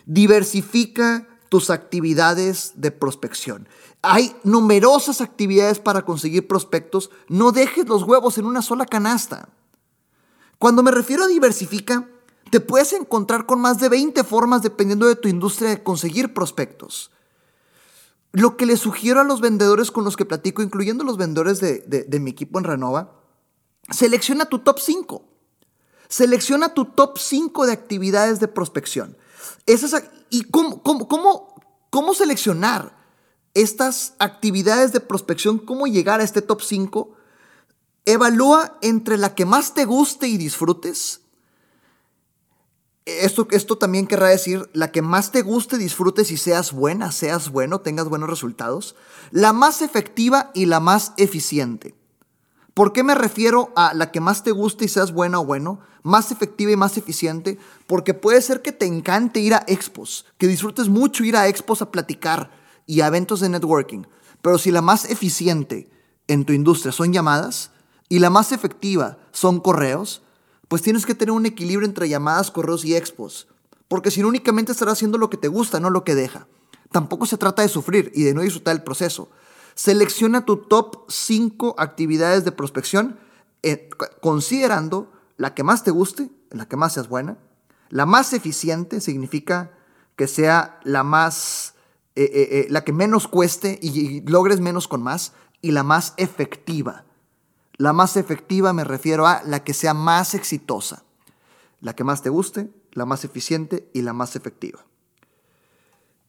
Diversifica 0.07 1.29
tus 1.49 1.71
actividades 1.71 2.73
de 2.77 2.91
prospección. 2.91 3.69
Hay 4.03 4.37
numerosas 4.45 5.21
actividades 5.21 5.79
para 5.79 6.03
conseguir 6.03 6.49
prospectos. 6.49 7.11
No 7.29 7.53
dejes 7.53 7.89
los 7.89 8.03
huevos 8.03 8.39
en 8.39 8.47
una 8.47 8.63
sola 8.63 8.87
canasta. 8.87 9.49
Cuando 10.59 10.83
me 10.83 10.91
refiero 10.91 11.25
a 11.25 11.29
diversifica, 11.29 12.09
te 12.51 12.61
puedes 12.61 12.93
encontrar 12.93 13.47
con 13.47 13.61
más 13.61 13.79
de 13.79 13.89
20 13.89 14.23
formas 14.25 14.63
dependiendo 14.63 15.07
de 15.07 15.17
tu 15.17 15.29
industria 15.29 15.71
de 15.71 15.83
conseguir 15.83 16.35
prospectos. 16.35 17.11
Lo 18.33 18.57
que 18.57 18.67
le 18.67 18.77
sugiero 18.77 19.21
a 19.21 19.25
los 19.25 19.41
vendedores 19.41 19.91
con 19.91 20.05
los 20.05 20.17
que 20.17 20.25
platico, 20.25 20.63
incluyendo 20.63 21.05
los 21.05 21.17
vendedores 21.17 21.61
de, 21.61 21.81
de 21.81 22.21
mi 22.21 22.31
equipo 22.31 22.59
en 22.59 22.65
Renova, 22.65 23.17
Selecciona 23.91 24.47
tu 24.47 24.59
top 24.61 24.79
5. 24.81 25.25
Selecciona 26.09 26.75
tu 26.75 26.87
top 26.87 27.19
5 27.19 27.67
de 27.67 27.73
actividades 27.73 28.41
de 28.41 28.49
prospección. 28.49 29.17
¿Y 30.31 30.45
cómo, 30.45 30.83
cómo, 30.83 32.15
seleccionar 32.15 32.97
estas 33.55 34.15
actividades 34.19 34.93
de 34.93 35.01
prospección? 35.01 35.59
¿Cómo 35.59 35.87
llegar 35.87 36.21
a 36.21 36.25
este 36.25 36.43
top 36.43 36.63
5? 36.63 37.13
Evalúa 38.05 38.79
entre 38.83 39.19
la 39.19 39.35
que 39.35 39.45
más 39.45 39.75
te 39.75 39.85
guste 39.85 40.29
y 40.29 40.37
disfrutes. 40.37 41.21
Esto, 43.07 43.47
esto 43.53 43.79
también 43.79 44.09
querrá 44.09 44.29
decir 44.29 44.69
la 44.73 44.91
que 44.91 45.01
más 45.01 45.31
te 45.31 45.43
guste, 45.43 45.79
disfrutes 45.79 46.33
y 46.33 46.37
seas 46.37 46.73
buena, 46.73 47.13
seas 47.13 47.51
bueno, 47.51 47.81
tengas 47.81 48.09
buenos 48.09 48.29
resultados. 48.29 48.97
La 49.31 49.53
más 49.53 49.81
efectiva 49.81 50.51
y 50.55 50.67
la 50.67 50.81
más 50.81 51.13
eficiente. 51.17 51.95
¿Por 52.75 52.93
qué 52.93 53.05
me 53.05 53.15
refiero 53.15 53.73
a 53.77 53.95
la 53.95 54.11
que 54.11 54.21
más 54.21 54.43
te 54.43 54.51
guste 54.51 54.85
y 54.87 54.89
seas 54.89 55.13
buena 55.13 55.39
o 55.39 55.45
bueno? 55.45 55.79
Más 56.03 56.33
efectiva 56.33 56.73
y 56.73 56.77
más 56.77 56.99
eficiente. 56.99 57.59
Porque 57.87 58.13
puede 58.13 58.43
ser 58.43 58.61
que 58.61 58.73
te 58.73 58.87
encante 58.87 59.39
ir 59.39 59.55
a 59.55 59.65
expos, 59.69 60.27
que 60.37 60.49
disfrutes 60.49 60.89
mucho 60.89 61.23
ir 61.23 61.37
a 61.37 61.47
expos 61.47 61.83
a 61.83 61.93
platicar 61.93 62.51
y 62.87 63.03
a 63.03 63.07
eventos 63.07 63.39
de 63.39 63.49
networking. 63.49 64.03
Pero 64.43 64.59
si 64.59 64.73
la 64.73 64.83
más 64.83 65.05
eficiente 65.05 65.89
en 66.27 66.45
tu 66.45 66.53
industria 66.53 66.91
son 66.91 67.13
llamadas 67.13 67.71
y 68.09 68.19
la 68.19 68.31
más 68.31 68.51
efectiva 68.51 69.17
son 69.31 69.61
correos, 69.61 70.23
pues 70.69 70.83
tienes 70.83 71.07
que 71.07 71.15
tener 71.15 71.33
un 71.33 71.47
equilibrio 71.47 71.87
entre 71.87 72.09
llamadas, 72.09 72.51
correos 72.51 72.85
y 72.85 72.97
expos. 72.97 73.49
Porque 73.89 74.11
si 74.11 74.21
no 74.21 74.29
únicamente 74.29 74.73
estarás 74.73 74.95
haciendo 74.95 75.19
lo 75.19 75.31
que 75.31 75.37
te 75.37 75.49
gusta, 75.49 75.81
no 75.81 75.91
lo 75.91 76.05
que 76.05 76.15
deja. 76.15 76.49
Tampoco 76.91 77.27
se 77.27 77.39
trata 77.39 77.63
de 77.63 77.69
sufrir 77.69 78.11
y 78.15 78.25
de 78.25 78.35
no 78.35 78.43
disfrutar 78.43 78.75
el 78.75 78.83
proceso. 78.83 79.31
Selecciona 79.75 80.45
tu 80.45 80.57
top 80.57 81.05
5 81.09 81.77
actividades 81.79 82.45
de 82.45 82.53
prospección 82.53 83.19
eh, 83.63 83.89
considerando 84.21 85.13
la 85.37 85.55
que 85.55 85.65
más 85.65 85.85
te 85.85 85.91
guste, 85.91 86.31
la 86.51 86.67
que 86.67 86.77
más 86.77 86.95
seas 86.95 87.09
buena. 87.09 87.37
La 87.89 88.07
más 88.07 88.33
eficiente 88.33 89.01
significa 89.01 89.73
que 90.17 90.29
sea 90.29 90.81
la 90.85 91.03
más, 91.03 91.75
eh, 92.15 92.31
eh, 92.33 92.67
la 92.71 92.85
que 92.85 92.93
menos 92.93 93.29
cueste 93.29 93.79
y, 93.83 94.23
logres 94.23 94.61
menos 94.61 94.89
con 94.89 95.03
más. 95.03 95.33
Y 95.63 95.73
la 95.73 95.83
más 95.83 96.15
efectiva. 96.17 97.05
La 97.77 97.93
más 97.93 98.17
efectiva 98.17 98.73
me 98.73 98.85
refiero 98.85 99.27
a 99.27 99.43
la 99.45 99.63
que 99.65 99.75
sea 99.75 99.95
más 99.95 100.35
exitosa. 100.35 101.05
La 101.81 101.95
que 101.95 102.05
más 102.05 102.23
te 102.23 102.31
guste, 102.31 102.71
la 102.93 103.05
más 103.05 103.25
eficiente 103.25 103.91
y 103.93 104.03
la 104.03 104.13
más 104.13 104.37
efectiva. 104.37 104.85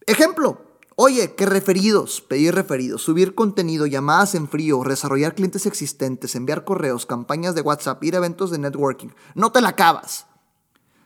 Ejemplo, 0.06 0.68
Oye, 1.00 1.36
¿qué 1.36 1.46
referidos? 1.46 2.22
Pedir 2.22 2.56
referidos, 2.56 3.04
subir 3.04 3.36
contenido, 3.36 3.86
llamadas 3.86 4.34
en 4.34 4.48
frío, 4.48 4.82
desarrollar 4.84 5.36
clientes 5.36 5.68
existentes, 5.68 6.34
enviar 6.34 6.64
correos, 6.64 7.06
campañas 7.06 7.54
de 7.54 7.62
WhatsApp, 7.62 8.04
ir 8.04 8.16
a 8.16 8.18
eventos 8.18 8.50
de 8.50 8.58
networking. 8.58 9.10
No 9.36 9.52
te 9.52 9.62
la 9.62 9.70
acabas. 9.70 10.26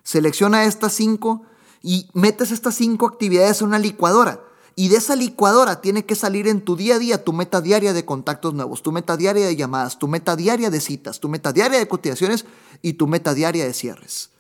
Selecciona 0.02 0.64
estas 0.64 0.94
cinco 0.94 1.42
y 1.82 2.10
metes 2.14 2.52
estas 2.52 2.76
cinco 2.76 3.06
actividades 3.06 3.60
en 3.60 3.68
una 3.68 3.80
licuadora. 3.80 4.40
Y 4.82 4.90
de 4.90 4.96
esa 4.96 5.16
licuadora 5.16 5.80
tiene 5.80 6.08
que 6.08 6.16
salir 6.16 6.48
en 6.48 6.60
tu 6.60 6.76
día 6.76 6.96
a 6.96 6.98
día 6.98 7.24
tu 7.24 7.34
meta 7.34 7.62
diaria 7.62 7.94
de 7.94 8.04
contactos 8.04 8.56
nuevos, 8.56 8.82
tu 8.82 8.92
meta 8.92 9.16
diaria 9.16 9.46
de 9.46 9.56
llamadas, 9.56 10.00
tu 10.00 10.08
meta 10.08 10.36
diaria 10.36 10.72
de 10.72 10.82
citas, 10.82 11.20
tu 11.20 11.30
meta 11.30 11.54
diaria 11.54 11.78
de 11.78 11.88
cotizaciones 11.88 12.46
y 12.82 12.94
tu 12.94 13.06
meta 13.06 13.36
diaria 13.36 13.64
de 13.64 13.76
cierres. 13.76 14.32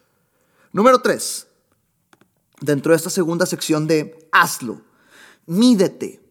Número 0.74 1.00
tres, 1.00 1.45
dentro 2.60 2.91
de 2.91 2.95
esta 2.95 3.12
segunda 3.12 3.45
sección 3.45 3.86
de 3.86 4.27
hazlo 4.31 4.81
mídete. 5.45 6.24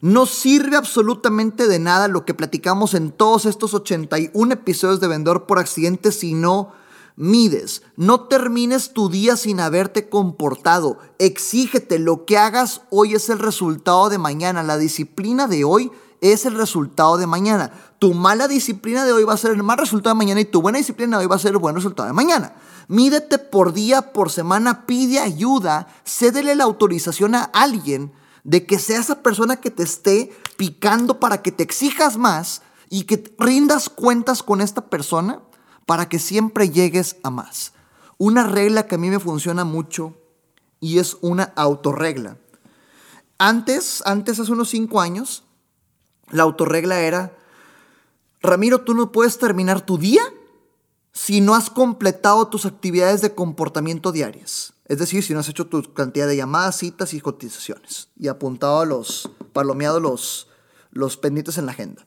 No 0.00 0.24
sirve 0.24 0.78
absolutamente 0.78 1.68
de 1.68 1.78
nada 1.78 2.08
lo 2.08 2.24
que 2.24 2.32
platicamos 2.32 2.94
en 2.94 3.12
todos 3.12 3.44
estos 3.44 3.74
81 3.74 4.50
episodios 4.50 4.98
de 4.98 5.08
Vendedor 5.08 5.44
por 5.46 5.58
Accidente 5.58 6.10
si 6.10 6.32
no 6.32 6.72
mides. 7.16 7.82
No 7.96 8.22
termines 8.22 8.92
tu 8.92 9.08
día 9.08 9.36
sin 9.36 9.60
haberte 9.60 10.08
comportado. 10.08 10.98
Exígete. 11.18 11.98
Lo 11.98 12.24
que 12.24 12.38
hagas 12.38 12.82
hoy 12.90 13.14
es 13.14 13.28
el 13.28 13.38
resultado 13.38 14.08
de 14.08 14.18
mañana. 14.18 14.62
La 14.62 14.78
disciplina 14.78 15.46
de 15.46 15.64
hoy 15.64 15.90
es 16.22 16.46
el 16.46 16.54
resultado 16.54 17.18
de 17.18 17.26
mañana. 17.26 17.72
Tu 17.98 18.14
mala 18.14 18.48
disciplina 18.48 19.04
de 19.04 19.12
hoy 19.12 19.24
va 19.24 19.34
a 19.34 19.36
ser 19.36 19.50
el 19.50 19.62
mal 19.62 19.78
resultado 19.78 20.14
de 20.14 20.18
mañana 20.18 20.40
y 20.40 20.44
tu 20.44 20.62
buena 20.62 20.78
disciplina 20.78 21.18
de 21.18 21.24
hoy 21.24 21.28
va 21.28 21.36
a 21.36 21.40
ser 21.40 21.50
el 21.50 21.58
buen 21.58 21.74
resultado 21.74 22.06
de 22.06 22.12
mañana. 22.12 22.54
Mídete 22.88 23.38
por 23.38 23.72
día, 23.72 24.12
por 24.12 24.30
semana, 24.30 24.86
pide 24.86 25.18
ayuda, 25.18 25.88
cédele 26.04 26.54
la 26.54 26.64
autorización 26.64 27.34
a 27.34 27.42
alguien 27.42 28.12
de 28.44 28.66
que 28.66 28.78
sea 28.78 29.00
esa 29.00 29.22
persona 29.22 29.56
que 29.56 29.70
te 29.70 29.82
esté 29.82 30.30
picando 30.56 31.20
para 31.20 31.42
que 31.42 31.52
te 31.52 31.62
exijas 31.62 32.16
más 32.16 32.62
y 32.88 33.04
que 33.04 33.34
rindas 33.38 33.88
cuentas 33.88 34.42
con 34.42 34.60
esta 34.60 34.86
persona 34.86 35.40
para 35.86 36.08
que 36.08 36.18
siempre 36.18 36.70
llegues 36.70 37.16
a 37.22 37.30
más. 37.30 37.72
Una 38.18 38.46
regla 38.46 38.86
que 38.86 38.94
a 38.94 38.98
mí 38.98 39.10
me 39.10 39.18
funciona 39.18 39.64
mucho 39.64 40.16
y 40.80 40.98
es 40.98 41.16
una 41.20 41.52
autorregla. 41.56 42.36
Antes, 43.38 44.02
antes 44.06 44.38
hace 44.38 44.52
unos 44.52 44.68
cinco 44.68 45.00
años, 45.00 45.44
la 46.30 46.44
autorregla 46.44 47.00
era, 47.00 47.36
Ramiro, 48.40 48.82
tú 48.82 48.94
no 48.94 49.12
puedes 49.12 49.38
terminar 49.38 49.80
tu 49.80 49.98
día 49.98 50.22
si 51.12 51.40
no 51.40 51.54
has 51.54 51.68
completado 51.68 52.48
tus 52.48 52.66
actividades 52.66 53.20
de 53.20 53.34
comportamiento 53.34 54.12
diarias. 54.12 54.74
Es 54.86 54.98
decir, 54.98 55.22
si 55.22 55.34
no 55.34 55.40
has 55.40 55.48
hecho 55.48 55.66
tu 55.66 55.92
cantidad 55.92 56.26
de 56.26 56.36
llamadas, 56.36 56.76
citas 56.76 57.14
y 57.14 57.20
cotizaciones. 57.20 58.08
Y 58.18 58.28
apuntado 58.28 58.80
a 58.80 58.86
los, 58.86 59.30
palomeado 59.52 60.00
los, 60.00 60.48
los 60.90 61.16
pendientes 61.16 61.58
en 61.58 61.66
la 61.66 61.72
agenda. 61.72 62.06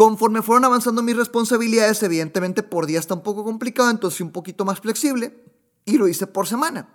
Conforme 0.00 0.40
fueron 0.40 0.64
avanzando 0.64 1.02
mis 1.02 1.14
responsabilidades, 1.14 2.02
evidentemente 2.02 2.62
por 2.62 2.86
día 2.86 2.98
está 2.98 3.12
un 3.12 3.22
poco 3.22 3.44
complicado, 3.44 3.90
entonces 3.90 4.16
fui 4.16 4.24
un 4.24 4.32
poquito 4.32 4.64
más 4.64 4.80
flexible 4.80 5.44
y 5.84 5.98
lo 5.98 6.08
hice 6.08 6.26
por 6.26 6.46
semana. 6.46 6.88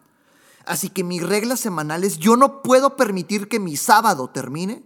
Así 0.65 0.89
que 0.89 1.03
mis 1.03 1.21
reglas 1.21 1.59
semanales, 1.59 2.17
yo 2.17 2.35
no 2.35 2.63
puedo 2.63 2.95
permitir 2.95 3.47
que 3.47 3.59
mi 3.59 3.77
sábado 3.77 4.31
termine 4.31 4.83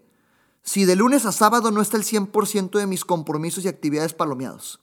si 0.64 0.84
de 0.84 0.98
lunes 0.98 1.26
a 1.26 1.32
sábado 1.32 1.72
no 1.72 1.82
está 1.82 1.96
el 1.96 2.04
100% 2.04 2.78
de 2.78 2.88
mis 2.88 3.06
compromisos 3.06 3.64
y 3.64 3.70
actividades 3.70 4.14
palomeados. 4.14 4.82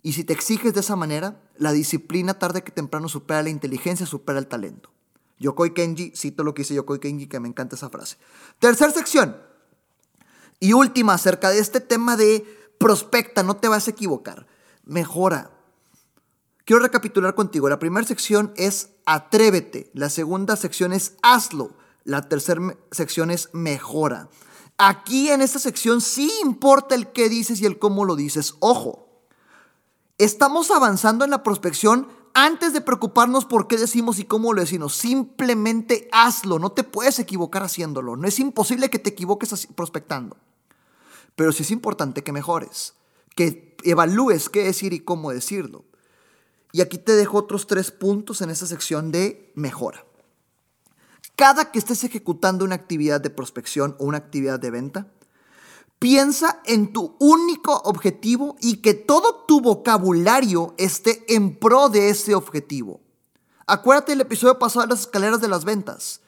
Y 0.00 0.12
si 0.12 0.22
te 0.22 0.32
exiges 0.32 0.74
de 0.74 0.78
esa 0.78 0.94
manera, 0.94 1.42
la 1.56 1.72
disciplina 1.72 2.34
tarde 2.34 2.62
que 2.62 2.70
temprano 2.70 3.08
supera 3.08 3.42
la 3.42 3.50
inteligencia, 3.50 4.06
supera 4.06 4.38
el 4.38 4.46
talento. 4.46 4.92
Yokoi 5.40 5.74
Kenji, 5.74 6.12
cito 6.14 6.44
lo 6.44 6.54
que 6.54 6.62
dice 6.62 6.74
Yokoi 6.74 7.00
Kenji, 7.00 7.26
que 7.26 7.40
me 7.40 7.48
encanta 7.48 7.74
esa 7.74 7.90
frase. 7.90 8.16
Tercer 8.60 8.92
sección. 8.92 9.50
Y 10.62 10.74
última, 10.74 11.14
acerca 11.14 11.50
de 11.50 11.58
este 11.58 11.80
tema 11.80 12.16
de 12.16 12.46
prospecta, 12.78 13.42
no 13.42 13.56
te 13.56 13.66
vas 13.66 13.88
a 13.88 13.90
equivocar. 13.90 14.46
Mejora. 14.84 15.50
Quiero 16.64 16.80
recapitular 16.80 17.34
contigo. 17.34 17.68
La 17.68 17.80
primera 17.80 18.06
sección 18.06 18.52
es 18.54 18.90
atrévete. 19.04 19.90
La 19.92 20.08
segunda 20.08 20.54
sección 20.54 20.92
es 20.92 21.16
hazlo. 21.20 21.74
La 22.04 22.28
tercera 22.28 22.76
sección 22.92 23.32
es 23.32 23.48
mejora. 23.52 24.28
Aquí 24.78 25.30
en 25.30 25.42
esta 25.42 25.58
sección 25.58 26.00
sí 26.00 26.32
importa 26.44 26.94
el 26.94 27.10
qué 27.10 27.28
dices 27.28 27.60
y 27.60 27.66
el 27.66 27.80
cómo 27.80 28.04
lo 28.04 28.14
dices. 28.14 28.54
Ojo, 28.60 29.02
Estamos 30.18 30.70
avanzando 30.70 31.24
en 31.24 31.32
la 31.32 31.42
prospección 31.42 32.06
antes 32.32 32.72
de 32.72 32.80
preocuparnos 32.80 33.44
por 33.44 33.66
qué 33.66 33.76
decimos 33.76 34.20
y 34.20 34.24
cómo 34.24 34.52
lo 34.52 34.60
decimos. 34.60 34.94
Simplemente 34.94 36.08
hazlo, 36.12 36.60
no 36.60 36.70
te 36.70 36.84
puedes 36.84 37.18
equivocar 37.18 37.64
haciéndolo. 37.64 38.14
No 38.14 38.28
es 38.28 38.38
imposible 38.38 38.88
que 38.88 39.00
te 39.00 39.10
equivoques 39.10 39.66
prospectando. 39.74 40.36
Pero 41.36 41.52
sí 41.52 41.62
es 41.62 41.70
importante 41.70 42.22
que 42.22 42.32
mejores, 42.32 42.94
que 43.34 43.76
evalúes 43.84 44.48
qué 44.48 44.64
decir 44.64 44.92
y 44.92 45.00
cómo 45.00 45.32
decirlo. 45.32 45.84
Y 46.72 46.80
aquí 46.80 46.98
te 46.98 47.12
dejo 47.12 47.38
otros 47.38 47.66
tres 47.66 47.90
puntos 47.90 48.40
en 48.40 48.50
esa 48.50 48.66
sección 48.66 49.12
de 49.12 49.52
mejora. 49.54 50.04
Cada 51.36 51.70
que 51.70 51.78
estés 51.78 52.04
ejecutando 52.04 52.64
una 52.64 52.74
actividad 52.74 53.20
de 53.20 53.30
prospección 53.30 53.96
o 53.98 54.04
una 54.04 54.18
actividad 54.18 54.60
de 54.60 54.70
venta, 54.70 55.12
Piensa 56.02 56.60
en 56.64 56.92
tu 56.92 57.14
único 57.20 57.76
objetivo 57.84 58.56
y 58.60 58.78
que 58.78 58.92
todo 58.92 59.44
tu 59.46 59.60
vocabulario 59.60 60.74
esté 60.76 61.24
en 61.32 61.56
pro 61.56 61.90
de 61.90 62.08
ese 62.08 62.34
objetivo. 62.34 63.00
Acuérdate 63.68 64.10
del 64.10 64.22
episodio 64.22 64.58
pasado 64.58 64.84
de 64.84 64.88
las 64.94 65.02
escaleras 65.02 65.40
de 65.40 65.46
las 65.46 65.64
ventas. 65.64 66.20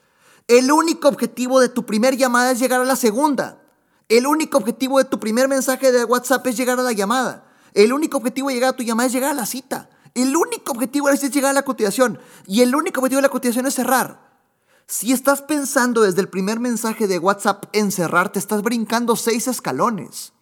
El 0.46 0.70
único 0.70 1.08
objetivo 1.08 1.58
de 1.58 1.70
tu 1.70 1.84
primer 1.84 2.16
llamada 2.16 2.52
es 2.52 2.60
llegar 2.60 2.82
a 2.82 2.84
la 2.84 2.94
segunda. 2.94 3.63
El 4.08 4.26
único 4.26 4.58
objetivo 4.58 4.98
de 4.98 5.06
tu 5.06 5.18
primer 5.18 5.48
mensaje 5.48 5.90
de 5.90 6.04
WhatsApp 6.04 6.46
es 6.46 6.56
llegar 6.56 6.78
a 6.78 6.82
la 6.82 6.92
llamada. 6.92 7.46
El 7.72 7.92
único 7.92 8.18
objetivo 8.18 8.48
de 8.48 8.54
llegar 8.54 8.70
a 8.70 8.76
tu 8.76 8.82
llamada 8.82 9.06
es 9.06 9.12
llegar 9.12 9.30
a 9.30 9.34
la 9.34 9.46
cita. 9.46 9.88
El 10.14 10.36
único 10.36 10.72
objetivo 10.72 11.08
es 11.08 11.22
llegar 11.32 11.50
a 11.50 11.54
la 11.54 11.64
cotización. 11.64 12.18
Y 12.46 12.60
el 12.60 12.74
único 12.74 13.00
objetivo 13.00 13.18
de 13.18 13.28
la 13.28 13.30
cotización 13.30 13.66
es 13.66 13.74
cerrar. 13.74 14.38
Si 14.86 15.12
estás 15.12 15.40
pensando 15.40 16.02
desde 16.02 16.20
el 16.20 16.28
primer 16.28 16.60
mensaje 16.60 17.08
de 17.08 17.18
WhatsApp 17.18 17.64
en 17.72 17.90
cerrar, 17.90 18.30
te 18.30 18.38
estás 18.38 18.62
brincando 18.62 19.16
seis 19.16 19.48
escalones. 19.48 20.34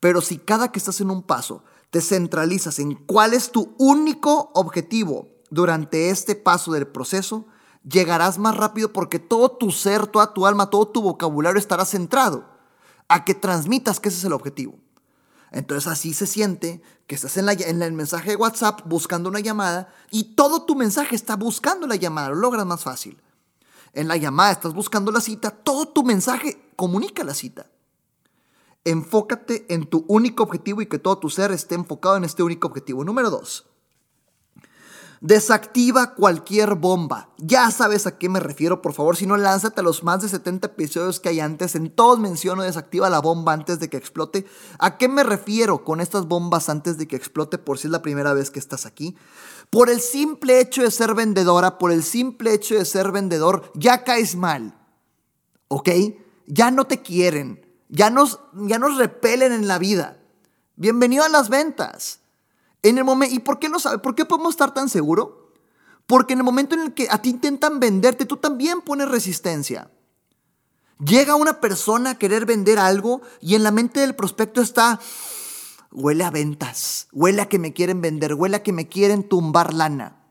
Pero 0.00 0.22
si 0.22 0.38
cada 0.38 0.72
que 0.72 0.78
estás 0.78 1.00
en 1.02 1.10
un 1.10 1.22
paso 1.22 1.62
te 1.90 2.00
centralizas 2.00 2.78
en 2.78 2.94
cuál 2.94 3.34
es 3.34 3.52
tu 3.52 3.74
único 3.78 4.50
objetivo 4.54 5.28
durante 5.50 6.08
este 6.08 6.34
paso 6.34 6.72
del 6.72 6.86
proceso, 6.86 7.46
llegarás 7.84 8.38
más 8.38 8.56
rápido 8.56 8.92
porque 8.92 9.18
todo 9.18 9.50
tu 9.50 9.70
ser, 9.70 10.06
toda 10.06 10.32
tu 10.32 10.46
alma, 10.46 10.70
todo 10.70 10.88
tu 10.88 11.02
vocabulario 11.02 11.58
estará 11.58 11.84
centrado 11.84 12.55
a 13.08 13.24
que 13.24 13.34
transmitas 13.34 14.00
que 14.00 14.08
ese 14.08 14.18
es 14.18 14.24
el 14.24 14.32
objetivo. 14.32 14.78
Entonces 15.52 15.90
así 15.90 16.12
se 16.12 16.26
siente 16.26 16.82
que 17.06 17.14
estás 17.14 17.36
en, 17.36 17.48
en, 17.48 17.82
el 17.82 17.92
mensaje 17.92 18.30
de 18.30 18.36
WhatsApp 18.36 18.80
buscando 18.84 19.28
una 19.28 19.40
llamada 19.40 19.88
y 20.10 20.34
todo 20.34 20.64
tu 20.64 20.74
mensaje 20.74 21.14
está 21.14 21.36
buscando 21.36 21.86
la 21.86 21.96
llamada, 21.96 22.30
lo 22.30 22.36
logras 22.36 22.66
más 22.66 22.82
fácil 22.82 23.20
en 23.96 24.08
la 24.08 24.16
llamada, 24.16 24.52
estás 24.52 24.74
buscando 24.74 25.10
la 25.10 25.20
cita, 25.20 25.50
todo 25.50 25.88
tu 25.88 26.04
mensaje 26.04 26.70
comunica 26.76 27.24
la 27.24 27.32
cita. 27.32 27.70
Enfócate 28.84 29.64
en 29.72 29.86
tu 29.86 30.04
único 30.06 30.42
objetivo 30.42 30.82
y 30.82 30.86
que 30.86 30.98
todo 30.98 31.18
tu 31.18 31.30
ser 31.30 31.50
esté 31.50 31.74
enfocado 31.74 32.16
en 32.16 32.24
este 32.24 32.42
único 32.42 32.68
objetivo. 32.68 33.04
Número 33.04 33.30
dos, 33.30 33.66
Desactiva 35.20 36.14
cualquier 36.14 36.74
bomba. 36.74 37.30
Ya 37.38 37.70
sabes 37.70 38.06
a 38.06 38.18
qué 38.18 38.28
me 38.28 38.40
refiero, 38.40 38.82
por 38.82 38.92
favor. 38.92 39.16
Si 39.16 39.26
no, 39.26 39.36
lánzate 39.36 39.80
a 39.80 39.84
los 39.84 40.02
más 40.04 40.20
de 40.20 40.28
70 40.28 40.66
episodios 40.66 41.20
que 41.20 41.30
hay 41.30 41.40
antes. 41.40 41.74
En 41.74 41.90
todos 41.90 42.18
menciono 42.18 42.62
desactiva 42.62 43.08
la 43.08 43.20
bomba 43.20 43.52
antes 43.52 43.80
de 43.80 43.88
que 43.88 43.96
explote. 43.96 44.46
¿A 44.78 44.98
qué 44.98 45.08
me 45.08 45.24
refiero 45.24 45.84
con 45.84 46.00
estas 46.00 46.26
bombas 46.26 46.68
antes 46.68 46.98
de 46.98 47.08
que 47.08 47.16
explote 47.16 47.56
por 47.56 47.78
si 47.78 47.88
es 47.88 47.92
la 47.92 48.02
primera 48.02 48.34
vez 48.34 48.50
que 48.50 48.58
estás 48.58 48.84
aquí? 48.84 49.16
Por 49.70 49.88
el 49.88 50.00
simple 50.00 50.60
hecho 50.60 50.82
de 50.82 50.90
ser 50.90 51.14
vendedora, 51.14 51.78
por 51.78 51.92
el 51.92 52.02
simple 52.02 52.52
hecho 52.52 52.74
de 52.74 52.84
ser 52.84 53.10
vendedor, 53.10 53.70
ya 53.74 54.04
caes 54.04 54.36
mal. 54.36 54.78
¿Ok? 55.68 55.88
Ya 56.46 56.70
no 56.70 56.86
te 56.86 57.00
quieren. 57.02 57.66
Ya 57.88 58.10
nos, 58.10 58.40
ya 58.52 58.78
nos 58.78 58.98
repelen 58.98 59.52
en 59.52 59.66
la 59.66 59.78
vida. 59.78 60.18
Bienvenido 60.76 61.24
a 61.24 61.28
las 61.28 61.48
ventas. 61.48 62.20
En 62.82 62.98
el 62.98 63.04
momento, 63.04 63.34
¿Y 63.34 63.40
por 63.40 63.58
qué 63.58 63.68
no 63.68 63.78
sabe? 63.78 63.98
¿Por 63.98 64.14
qué 64.14 64.24
podemos 64.24 64.50
estar 64.50 64.72
tan 64.72 64.88
seguros? 64.88 65.28
Porque 66.06 66.34
en 66.34 66.40
el 66.40 66.44
momento 66.44 66.74
en 66.74 66.82
el 66.82 66.94
que 66.94 67.08
a 67.10 67.20
ti 67.20 67.30
intentan 67.30 67.80
venderte, 67.80 68.26
tú 68.26 68.36
también 68.36 68.80
pones 68.80 69.08
resistencia. 69.08 69.90
Llega 71.04 71.34
una 71.34 71.60
persona 71.60 72.10
a 72.10 72.18
querer 72.18 72.46
vender 72.46 72.78
algo 72.78 73.20
y 73.40 73.54
en 73.54 73.62
la 73.62 73.70
mente 73.70 74.00
del 74.00 74.14
prospecto 74.14 74.62
está, 74.62 74.98
huele 75.90 76.24
a 76.24 76.30
ventas, 76.30 77.08
huele 77.12 77.42
a 77.42 77.48
que 77.48 77.58
me 77.58 77.74
quieren 77.74 78.00
vender, 78.00 78.34
huele 78.34 78.56
a 78.56 78.62
que 78.62 78.72
me 78.72 78.88
quieren 78.88 79.28
tumbar 79.28 79.74
lana. 79.74 80.22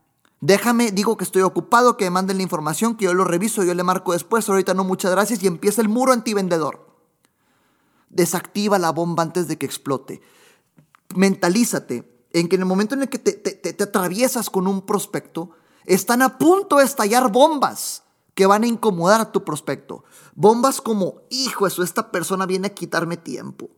Déjame, 0.41 0.91
digo 0.91 1.17
que 1.17 1.23
estoy 1.23 1.43
ocupado, 1.43 1.97
que 1.97 2.05
me 2.05 2.11
manden 2.11 2.37
la 2.37 2.43
información, 2.43 2.95
que 2.95 3.05
yo 3.05 3.13
lo 3.13 3.25
reviso, 3.25 3.63
yo 3.63 3.73
le 3.73 3.83
marco 3.83 4.13
después, 4.13 4.47
ahorita 4.47 4.73
no, 4.73 4.83
muchas 4.83 5.11
gracias, 5.11 5.43
y 5.43 5.47
empieza 5.47 5.81
el 5.81 5.89
muro 5.89 6.13
antivendedor. 6.13 6.87
Desactiva 8.09 8.79
la 8.79 8.91
bomba 8.91 9.23
antes 9.23 9.47
de 9.47 9.57
que 9.57 9.65
explote. 9.65 10.21
Mentalízate 11.15 12.14
en 12.39 12.49
que 12.49 12.57
en 12.57 12.63
el 12.63 12.67
momento 12.67 12.95
en 12.95 13.03
el 13.03 13.09
que 13.09 13.17
te, 13.17 13.83
atraviesas 13.83 14.49
con 14.49 14.67
un 14.67 14.81
prospecto, 14.81 15.51
están 15.85 16.21
a 16.21 16.37
punto 16.37 16.77
de 16.77 16.83
estallar 16.83 17.31
bombas 17.31 18.03
que 18.33 18.45
van 18.45 18.63
a 18.63 18.67
incomodar 18.67 19.21
a 19.21 19.31
tu 19.31 19.45
prospecto. 19.45 20.03
Bombas 20.33 20.81
como, 20.81 21.21
hijo, 21.29 21.65
eso, 21.65 21.81
esta 21.81 22.11
persona 22.11 22.45
viene 22.45 22.67
a 22.67 22.73
quitarme 22.73 23.15
tiempo. 23.15 23.69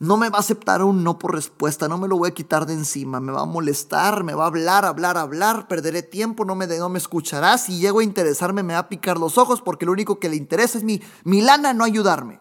No 0.00 0.16
me 0.16 0.30
va 0.30 0.38
a 0.38 0.40
aceptar 0.40 0.82
un 0.82 1.04
no 1.04 1.20
por 1.20 1.32
respuesta, 1.32 1.86
no 1.86 1.96
me 1.96 2.08
lo 2.08 2.18
voy 2.18 2.28
a 2.28 2.34
quitar 2.34 2.66
de 2.66 2.72
encima, 2.72 3.20
me 3.20 3.30
va 3.30 3.42
a 3.42 3.46
molestar, 3.46 4.24
me 4.24 4.34
va 4.34 4.42
a 4.42 4.48
hablar, 4.48 4.84
hablar, 4.84 5.16
hablar, 5.16 5.68
perderé 5.68 6.02
tiempo, 6.02 6.44
no 6.44 6.56
me, 6.56 6.66
no 6.66 6.88
me 6.88 6.98
escuchará, 6.98 7.56
si 7.58 7.78
llego 7.78 8.00
a 8.00 8.04
interesarme 8.04 8.64
me 8.64 8.74
va 8.74 8.80
a 8.80 8.88
picar 8.88 9.18
los 9.18 9.38
ojos 9.38 9.62
porque 9.62 9.86
lo 9.86 9.92
único 9.92 10.18
que 10.18 10.28
le 10.28 10.36
interesa 10.36 10.78
es 10.78 10.82
mi, 10.82 11.00
mi 11.22 11.40
lana, 11.40 11.72
no 11.72 11.84
ayudarme. 11.84 12.40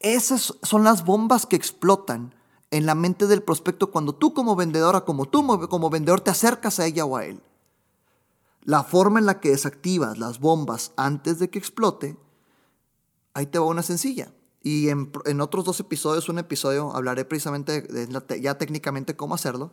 Esas 0.00 0.54
son 0.62 0.82
las 0.82 1.04
bombas 1.04 1.46
que 1.46 1.56
explotan 1.56 2.34
en 2.70 2.86
la 2.86 2.94
mente 2.94 3.26
del 3.26 3.42
prospecto 3.42 3.90
cuando 3.90 4.14
tú 4.14 4.32
como 4.32 4.56
vendedora, 4.56 5.02
como 5.02 5.26
tú 5.26 5.46
como 5.68 5.90
vendedor 5.90 6.20
te 6.20 6.30
acercas 6.30 6.78
a 6.78 6.86
ella 6.86 7.04
o 7.04 7.16
a 7.16 7.24
él. 7.24 7.42
La 8.62 8.84
forma 8.84 9.18
en 9.18 9.26
la 9.26 9.40
que 9.40 9.50
desactivas 9.50 10.18
las 10.18 10.38
bombas 10.38 10.92
antes 10.96 11.38
de 11.38 11.50
que 11.50 11.58
explote, 11.58 12.16
ahí 13.34 13.46
te 13.46 13.58
va 13.58 13.66
una 13.66 13.82
sencilla. 13.82 14.32
Y 14.62 14.90
en, 14.90 15.40
otros 15.40 15.64
dos 15.64 15.80
episodios, 15.80 16.28
un 16.28 16.38
episodio, 16.38 16.94
hablaré 16.94 17.24
precisamente 17.24 17.80
de, 17.80 18.40
ya 18.40 18.58
técnicamente 18.58 19.16
cómo 19.16 19.34
hacerlo. 19.34 19.72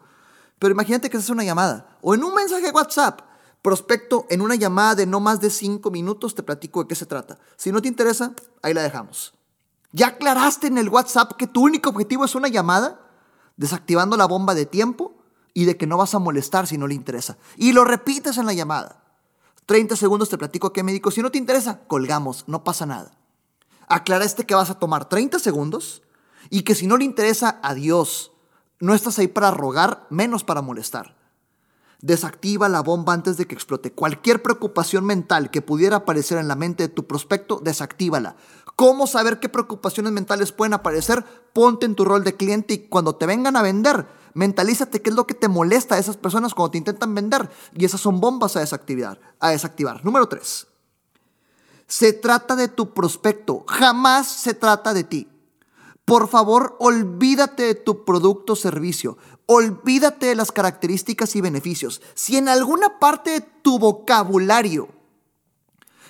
Pero 0.60 0.72
imagínate 0.72 1.10
que 1.10 1.18
es 1.18 1.30
una 1.30 1.44
llamada 1.44 1.98
o 2.02 2.16
en 2.16 2.24
un 2.24 2.34
mensaje 2.34 2.64
de 2.64 2.72
WhatsApp. 2.72 3.22
Prospecto, 3.62 4.26
en 4.30 4.42
una 4.42 4.56
llamada 4.56 4.96
de 4.96 5.06
no 5.06 5.20
más 5.20 5.42
de 5.42 5.50
cinco 5.50 5.92
minutos 5.92 6.36
te 6.36 6.44
platico 6.44 6.82
de 6.82 6.88
qué 6.88 6.96
se 6.96 7.06
trata. 7.06 7.38
Si 7.58 7.72
no 7.72 7.82
te 7.82 7.90
interesa, 7.90 8.34
ahí 8.62 8.74
la 8.74 8.82
dejamos. 8.82 9.37
¿Ya 9.98 10.10
aclaraste 10.10 10.68
en 10.68 10.78
el 10.78 10.90
WhatsApp 10.90 11.32
que 11.38 11.48
tu 11.48 11.64
único 11.64 11.90
objetivo 11.90 12.24
es 12.24 12.36
una 12.36 12.50
llamada? 12.50 13.02
Desactivando 13.56 14.16
la 14.16 14.28
bomba 14.28 14.54
de 14.54 14.68
tiempo 14.68 15.16
y 15.56 15.66
de 15.66 15.76
que 15.76 15.88
no 15.88 15.98
vas 15.98 16.14
a 16.14 16.20
molestar 16.20 16.68
si 16.68 16.78
no 16.78 16.86
le 16.86 16.94
interesa. 16.94 17.40
Y 17.56 17.74
lo 17.74 17.84
repites 17.84 18.38
en 18.38 18.46
la 18.46 18.54
llamada. 18.54 19.04
30 19.66 19.96
segundos 19.96 20.30
te 20.30 20.38
platico 20.38 20.72
qué 20.72 20.84
me. 20.84 21.02
Si 21.10 21.22
no 21.24 21.32
te 21.32 21.40
interesa, 21.40 21.80
colgamos, 21.88 22.44
no 22.46 22.64
pasa 22.64 22.86
nada. 22.86 23.18
Aclaraste 23.88 24.46
que 24.46 24.54
vas 24.54 24.70
a 24.70 24.78
tomar 24.78 25.10
30 25.10 25.40
segundos 25.40 26.04
y 26.52 26.62
que 26.62 26.76
si 26.76 26.86
no 26.86 26.98
le 26.98 27.06
interesa, 27.06 27.60
adiós. 27.64 28.32
No 28.80 28.94
estás 28.94 29.18
ahí 29.18 29.28
para 29.28 29.50
rogar, 29.50 30.06
menos 30.12 30.44
para 30.44 30.62
molestar. 30.62 31.17
Desactiva 32.02 32.70
la 32.70 32.82
bomba 32.82 33.14
antes 33.14 33.38
de 33.38 33.48
que 33.48 33.56
explote. 33.56 33.92
Cualquier 33.92 34.44
preocupación 34.44 35.04
mental 35.06 35.50
que 35.50 35.64
pudiera 35.64 35.98
aparecer 35.98 36.38
en 36.38 36.48
la 36.48 36.56
mente 36.56 36.84
de 36.84 36.94
tu 36.94 37.08
prospecto, 37.08 37.60
desactívala. 37.64 38.36
¿Cómo 38.76 39.08
saber 39.08 39.40
qué 39.40 39.50
preocupaciones 39.50 40.12
mentales 40.12 40.52
pueden 40.52 40.76
aparecer? 40.76 41.26
Ponte 41.54 41.88
en 41.88 41.96
tu 41.96 42.06
rol 42.06 42.24
de 42.24 42.36
cliente 42.36 42.76
y 42.76 42.88
cuando 42.88 43.16
te 43.16 43.26
vengan 43.26 43.56
a 43.56 43.64
vender, 43.64 44.06
mentalízate 44.36 45.02
qué 45.02 45.10
es 45.10 45.16
lo 45.16 45.26
que 45.26 45.34
te 45.34 45.48
molesta 45.48 45.96
a 45.96 45.98
esas 45.98 46.18
personas 46.18 46.54
cuando 46.54 46.72
te 46.72 46.78
intentan 46.78 47.16
vender. 47.16 47.50
Y 47.74 47.86
esas 47.86 48.02
son 48.02 48.20
bombas 48.22 48.56
a 48.56 48.60
desactivar. 48.60 49.20
A 49.40 49.50
desactivar. 49.50 50.06
Número 50.06 50.28
3. 50.28 50.68
Se 51.88 52.14
trata 52.14 52.56
de 52.56 52.68
tu 52.68 52.94
prospecto, 52.94 53.64
jamás 53.68 54.28
se 54.28 54.54
trata 54.54 54.94
de 54.94 55.04
ti. 55.04 55.28
Por 56.06 56.30
favor, 56.30 56.76
olvídate 56.80 57.64
de 57.64 57.76
tu 57.76 58.06
producto 58.06 58.54
o 58.54 58.56
servicio. 58.56 59.18
Olvídate 59.50 60.28
de 60.28 60.36
las 60.36 60.52
características 60.52 61.36
y 61.38 61.42
beneficios. 61.42 62.02
Si 62.16 62.36
en 62.36 62.50
alguna 62.50 63.00
parte 63.00 63.32
de 63.32 63.42
tu 63.42 63.80
vocabulario 63.80 64.90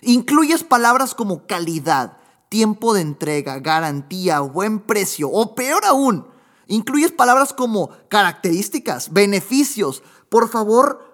incluyes 0.01 0.63
palabras 0.63 1.13
como 1.13 1.45
calidad, 1.45 2.17
tiempo 2.49 2.95
de 2.95 3.01
entrega, 3.01 3.59
garantía, 3.59 4.39
buen 4.39 4.79
precio, 4.79 5.29
o 5.29 5.53
peor 5.53 5.85
aún, 5.85 6.27
incluyes 6.65 7.11
palabras 7.11 7.53
como 7.53 7.91
características, 8.09 9.13
beneficios, 9.13 10.01
por 10.29 10.49
favor, 10.49 11.05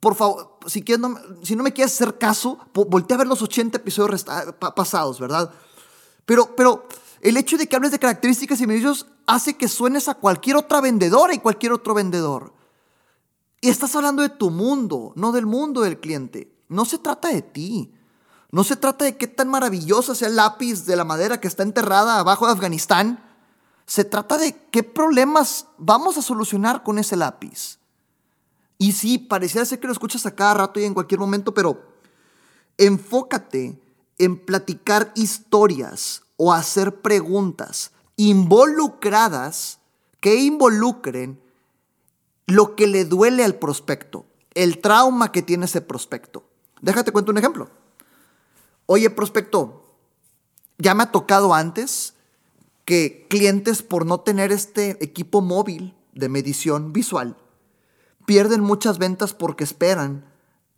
por 0.00 0.16
favor, 0.16 0.58
si, 0.66 0.80
no, 0.98 1.14
si 1.44 1.54
no 1.54 1.62
me 1.62 1.72
quieres 1.72 1.94
hacer 1.94 2.18
caso, 2.18 2.58
voltea 2.74 3.14
a 3.14 3.18
ver 3.18 3.28
los 3.28 3.42
80 3.42 3.78
episodios 3.78 4.24
pasados, 4.74 5.20
¿verdad? 5.20 5.52
Pero, 6.24 6.56
pero 6.56 6.88
el 7.20 7.36
hecho 7.36 7.58
de 7.58 7.66
que 7.66 7.76
hables 7.76 7.92
de 7.92 7.98
características 7.98 8.60
y 8.60 8.66
beneficios 8.66 9.06
hace 9.26 9.56
que 9.56 9.68
suenes 9.68 10.08
a 10.08 10.14
cualquier 10.14 10.56
otra 10.56 10.80
vendedora 10.80 11.34
y 11.34 11.38
cualquier 11.38 11.72
otro 11.72 11.94
vendedor. 11.94 12.54
Y 13.60 13.68
estás 13.68 13.94
hablando 13.94 14.22
de 14.22 14.30
tu 14.30 14.50
mundo, 14.50 15.12
no 15.16 15.32
del 15.32 15.46
mundo 15.46 15.82
del 15.82 16.00
cliente. 16.00 16.50
No 16.68 16.84
se 16.84 16.98
trata 16.98 17.28
de 17.28 17.42
ti. 17.42 17.92
No 18.50 18.64
se 18.64 18.76
trata 18.76 19.04
de 19.04 19.16
qué 19.16 19.26
tan 19.26 19.48
maravillosa 19.48 20.14
sea 20.14 20.28
el 20.28 20.36
lápiz 20.36 20.86
de 20.86 20.96
la 20.96 21.04
madera 21.04 21.40
que 21.40 21.48
está 21.48 21.62
enterrada 21.62 22.18
abajo 22.18 22.46
de 22.46 22.52
Afganistán. 22.52 23.22
Se 23.86 24.04
trata 24.04 24.38
de 24.38 24.56
qué 24.70 24.82
problemas 24.82 25.66
vamos 25.76 26.16
a 26.16 26.22
solucionar 26.22 26.82
con 26.82 26.98
ese 26.98 27.16
lápiz. 27.16 27.78
Y 28.78 28.92
sí, 28.92 29.18
pareciera 29.18 29.66
ser 29.66 29.78
que 29.78 29.86
lo 29.86 29.92
escuchas 29.92 30.24
a 30.24 30.34
cada 30.34 30.54
rato 30.54 30.80
y 30.80 30.84
en 30.84 30.94
cualquier 30.94 31.20
momento, 31.20 31.52
pero 31.52 31.82
enfócate 32.78 33.78
en 34.16 34.38
platicar 34.38 35.12
historias 35.14 36.22
o 36.42 36.54
hacer 36.54 37.02
preguntas 37.02 37.92
involucradas 38.16 39.78
que 40.20 40.36
involucren 40.36 41.38
lo 42.46 42.76
que 42.76 42.86
le 42.86 43.04
duele 43.04 43.44
al 43.44 43.56
prospecto, 43.56 44.24
el 44.54 44.78
trauma 44.78 45.32
que 45.32 45.42
tiene 45.42 45.66
ese 45.66 45.82
prospecto. 45.82 46.44
Déjate 46.80 47.12
cuento 47.12 47.30
un 47.30 47.36
ejemplo. 47.36 47.68
Oye, 48.86 49.10
prospecto, 49.10 49.84
ya 50.78 50.94
me 50.94 51.02
ha 51.02 51.12
tocado 51.12 51.52
antes 51.52 52.14
que 52.86 53.26
clientes 53.28 53.82
por 53.82 54.06
no 54.06 54.20
tener 54.20 54.50
este 54.50 54.96
equipo 55.04 55.42
móvil 55.42 55.94
de 56.14 56.30
medición 56.30 56.94
visual 56.94 57.36
pierden 58.24 58.62
muchas 58.62 58.96
ventas 58.96 59.34
porque 59.34 59.64
esperan 59.64 60.24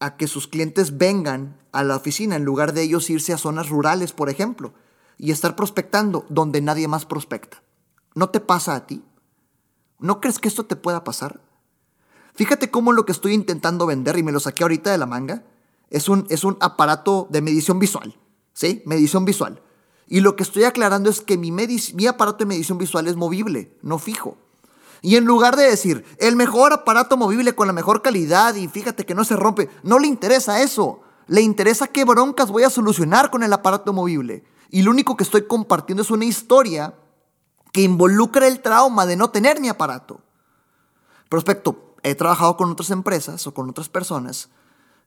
a 0.01 0.17
que 0.17 0.27
sus 0.27 0.49
clientes 0.49 0.99
vengan 0.99 1.57
a 1.71 1.85
la 1.85 1.95
oficina 1.95 2.35
en 2.35 2.45
lugar 2.45 2.73
de 2.73 2.83
ellos 2.83 3.11
irse 3.11 3.33
a 3.33 3.39
zonas 3.39 3.69
rurales, 3.69 4.13
por 4.13 4.29
ejemplo 4.29 4.75
y 5.19 5.31
estar 5.31 5.57
prospectando 5.57 6.27
donde 6.29 6.61
nadie 6.61 6.89
más 6.89 7.07
prospecta. 7.07 7.63
¿No 8.15 8.31
te 8.31 8.41
pasa 8.41 8.75
a 8.75 8.87
ti? 8.87 9.03
¿No 9.99 10.21
crees 10.21 10.39
que 10.39 10.49
esto 10.49 10.67
te 10.67 10.77
pueda 10.77 11.05
pasar? 11.05 11.41
Fíjate 12.35 12.71
cómo 12.71 12.93
lo 12.93 13.05
que 13.05 13.13
estoy 13.13 13.35
intentando 13.35 13.87
vender, 13.87 14.19
y 14.19 14.23
me 14.23 14.33
lo 14.33 14.41
saqué 14.41 14.65
ahorita 14.65 14.91
de 14.91 14.99
la 14.99 15.07
manga, 15.07 15.45
es 15.91 16.09
un, 16.09 16.27
es 16.31 16.45
un 16.45 16.57
aparato 16.61 17.29
de 17.31 17.43
medición 17.43 17.79
visual. 17.79 18.19
¿Sí? 18.55 18.83
Medición 18.85 19.25
visual. 19.25 19.63
Y 20.07 20.21
lo 20.21 20.37
que 20.37 20.43
estoy 20.43 20.65
aclarando 20.65 21.09
es 21.09 21.21
que 21.21 21.39
mi, 21.39 21.51
mi 21.51 22.07
aparato 22.07 22.39
de 22.39 22.47
medición 22.47 22.79
visual 22.79 23.07
es 23.07 23.17
movible, 23.17 23.79
no 23.83 23.99
fijo. 23.99 24.37
Y 25.01 25.17
en 25.17 25.25
lugar 25.25 25.57
de 25.57 25.65
decir, 25.65 26.05
el 26.19 26.37
mejor 26.37 26.73
aparato 26.73 27.17
movible 27.17 27.55
con 27.55 27.67
la 27.67 27.73
mejor 27.73 28.03
calidad 28.03 28.55
y 28.55 28.69
fíjate 28.69 29.05
que 29.05 29.15
no 29.15 29.25
se 29.25 29.37
rompe, 29.37 29.69
no 29.83 29.99
le 29.99 30.07
interesa 30.07 30.63
eso. 30.63 31.01
Le 31.27 31.41
interesa 31.41 31.89
qué 31.89 32.05
broncas 32.05 32.51
voy 32.51 32.63
a 32.65 32.71
solucionar 32.71 33.31
con 33.31 33.43
el 33.43 33.53
aparato 33.53 33.93
movible. 33.93 34.45
Y 34.73 34.83
lo 34.83 34.91
único 34.91 35.19
que 35.19 35.23
estoy 35.23 35.43
compartiendo 35.43 36.03
es 36.03 36.11
una 36.11 36.25
historia 36.25 36.95
que 37.73 37.83
involucra 37.83 38.49
el 38.49 38.63
trauma 38.63 39.05
de 39.05 39.17
no 39.17 39.29
tener 39.29 39.61
mi 39.61 39.69
aparato. 39.69 40.23
Prospecto, 41.29 41.95
he 42.03 42.15
trabajado 42.15 42.57
con 42.57 42.71
otras 42.71 42.91
empresas 42.91 43.47
o 43.47 43.53
con 43.53 43.69
otras 43.69 43.91
personas 43.91 44.49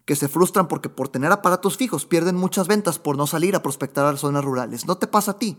que 0.06 0.16
se 0.16 0.28
frustran 0.28 0.68
porque 0.68 0.90
por 0.90 1.10
tener 1.10 1.32
aparatos 1.32 1.78
fijos 1.78 2.06
pierden 2.06 2.36
muchas 2.36 2.68
ventas 2.68 3.00
por 3.00 3.18
no 3.18 3.26
salir 3.26 3.56
a 3.56 3.64
prospectar 3.64 4.06
a 4.06 4.12
las 4.12 4.22
zonas 4.22 4.46
rurales. 4.46 4.86
¿No 4.86 5.00
te 5.00 5.08
pasa 5.08 5.32
a 5.32 5.40
ti? 5.40 5.58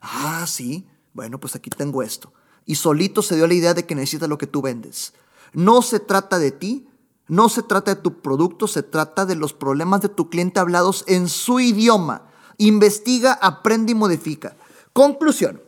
Ah, 0.00 0.46
sí. 0.48 0.88
Bueno, 1.12 1.38
pues 1.38 1.54
aquí 1.54 1.68
tengo 1.68 2.02
esto. 2.02 2.32
Y 2.64 2.76
solito 2.76 3.20
se 3.20 3.36
dio 3.36 3.46
la 3.46 3.52
idea 3.52 3.74
de 3.74 3.84
que 3.84 3.94
necesita 3.94 4.26
lo 4.26 4.38
que 4.38 4.46
tú 4.46 4.62
vendes. 4.62 5.12
No 5.52 5.82
se 5.82 6.00
trata 6.00 6.38
de 6.38 6.50
ti, 6.50 6.88
no 7.28 7.50
se 7.50 7.62
trata 7.62 7.94
de 7.94 8.00
tu 8.00 8.22
producto, 8.22 8.66
se 8.68 8.82
trata 8.82 9.26
de 9.26 9.36
los 9.36 9.52
problemas 9.52 10.00
de 10.00 10.08
tu 10.08 10.30
cliente 10.30 10.60
hablados 10.60 11.04
en 11.06 11.28
su 11.28 11.60
idioma 11.60 12.30
Investiga, 12.58 13.32
aprende 13.34 13.92
y 13.92 13.94
modifica. 13.94 14.56
Conclusión. 14.92 15.62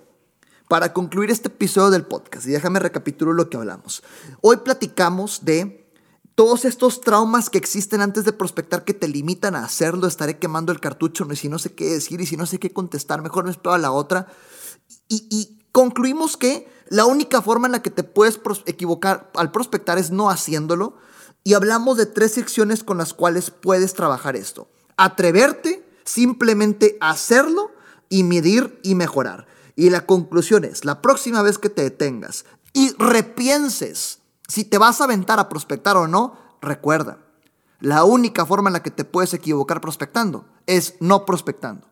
Para 0.69 0.93
concluir 0.93 1.31
este 1.31 1.49
episodio 1.49 1.91
del 1.91 2.07
podcast, 2.07 2.47
y 2.47 2.51
déjame 2.51 2.81
recapitular 2.81 3.35
lo 3.35 3.49
que 3.49 3.57
hablamos. 3.57 4.03
Hoy 4.41 4.57
platicamos 4.59 5.45
de 5.45 5.87
todos 6.35 6.65
estos 6.65 7.01
traumas 7.01 7.51
que 7.51 7.59
existen 7.59 8.01
antes 8.01 8.25
de 8.25 8.33
prospectar 8.33 8.85
que 8.85 8.93
te 8.93 9.07
limitan 9.07 9.55
a 9.55 9.65
hacerlo. 9.65 10.09
Estaré 10.09 10.39
quemando 10.39 10.73
el 10.73 10.81
cartucho, 10.81 11.27
y 11.31 11.37
si 11.37 11.49
no 11.49 11.59
sé 11.61 11.75
qué 11.75 11.85
decir 11.87 12.21
y 12.21 12.27
si 12.27 12.37
no 12.37 12.47
sé 12.47 12.59
qué 12.59 12.73
contestar, 12.73 13.23
mejor 13.23 13.45
me 13.45 13.53
espero 13.53 13.75
a 13.75 13.79
la 13.79 13.93
otra. 13.93 14.27
Y, 15.09 15.27
y 15.31 15.57
concluimos 15.71 16.37
que 16.37 16.69
la 16.89 17.07
única 17.07 17.41
forma 17.43 17.69
en 17.69 17.73
la 17.73 17.83
que 17.83 17.91
te 17.91 18.03
puedes 18.03 18.41
equivocar 18.67 19.31
al 19.35 19.53
prospectar 19.53 19.99
es 19.99 20.11
no 20.11 20.31
haciéndolo. 20.31 20.97
Y 21.45 21.55
hablamos 21.55 21.97
de 21.97 22.07
tres 22.07 22.33
secciones 22.33 22.83
con 22.83 22.99
las 22.99 23.15
cuales 23.15 23.53
puedes 23.53 23.95
trabajar 23.95 24.35
esto. 24.35 24.69
Atreverte, 24.97 25.86
simplemente 26.07 26.97
hacerlo 27.01 27.71
y 28.09 28.23
medir 28.23 28.81
y 28.83 28.95
mejorar. 28.95 29.47
Y 29.75 29.91
la 29.91 30.07
conclusión 30.07 30.65
es, 30.65 30.87
la 30.87 31.03
próxima 31.03 31.43
vez 31.43 31.59
que 31.59 31.69
te 31.69 31.83
detengas 31.83 32.47
y 32.73 32.95
repienses 32.99 34.21
si 34.49 34.65
te 34.65 34.79
vas 34.79 35.01
a 35.01 35.05
aventar 35.05 35.39
a 35.41 35.49
prospectar 35.49 35.97
o 35.97 36.07
no, 36.07 36.37
recuerda, 36.61 37.19
la 37.81 38.05
única 38.05 38.47
forma 38.47 38.69
en 38.69 38.75
la 38.75 38.83
que 38.83 38.91
te 38.91 39.05
puedes 39.05 39.35
equivocar 39.35 39.81
prospectando 39.81 40.47
es 40.67 40.95
no 41.01 41.27
prospectando. 41.27 41.89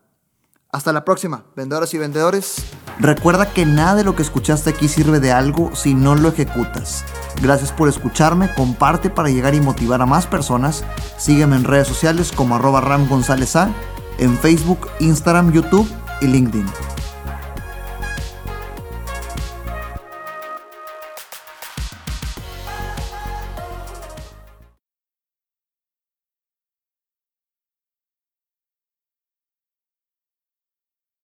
Hasta 0.70 0.92
la 0.92 1.05
próxima, 1.05 1.44
vendedoras 1.55 1.94
y 1.94 1.98
vendedores. 1.98 2.57
Recuerda 2.98 3.53
que 3.53 3.64
nada 3.64 3.94
de 3.94 4.05
lo 4.05 4.16
que 4.16 4.22
escuchaste 4.22 4.70
aquí 4.70 4.88
sirve 4.88 5.20
de 5.20 5.31
algo 5.31 5.74
si 5.74 5.94
no 5.94 6.16
lo 6.16 6.29
ejecutas. 6.29 7.05
Gracias 7.40 7.70
por 7.70 7.88
escucharme, 7.88 8.53
comparte 8.55 9.09
para 9.09 9.29
llegar 9.29 9.55
y 9.55 9.61
motivar 9.61 10.03
a 10.03 10.07
más 10.07 10.27
personas. 10.27 10.85
Sígueme 11.16 11.57
en 11.57 11.64
redes 11.64 11.87
sociales 11.87 12.33
como 12.33 12.57
arroba 12.57 12.81
en 14.18 14.37
Facebook, 14.38 14.88
Instagram, 15.00 15.53
YouTube 15.53 15.88
y 16.20 16.27
LinkedIn. 16.27 16.93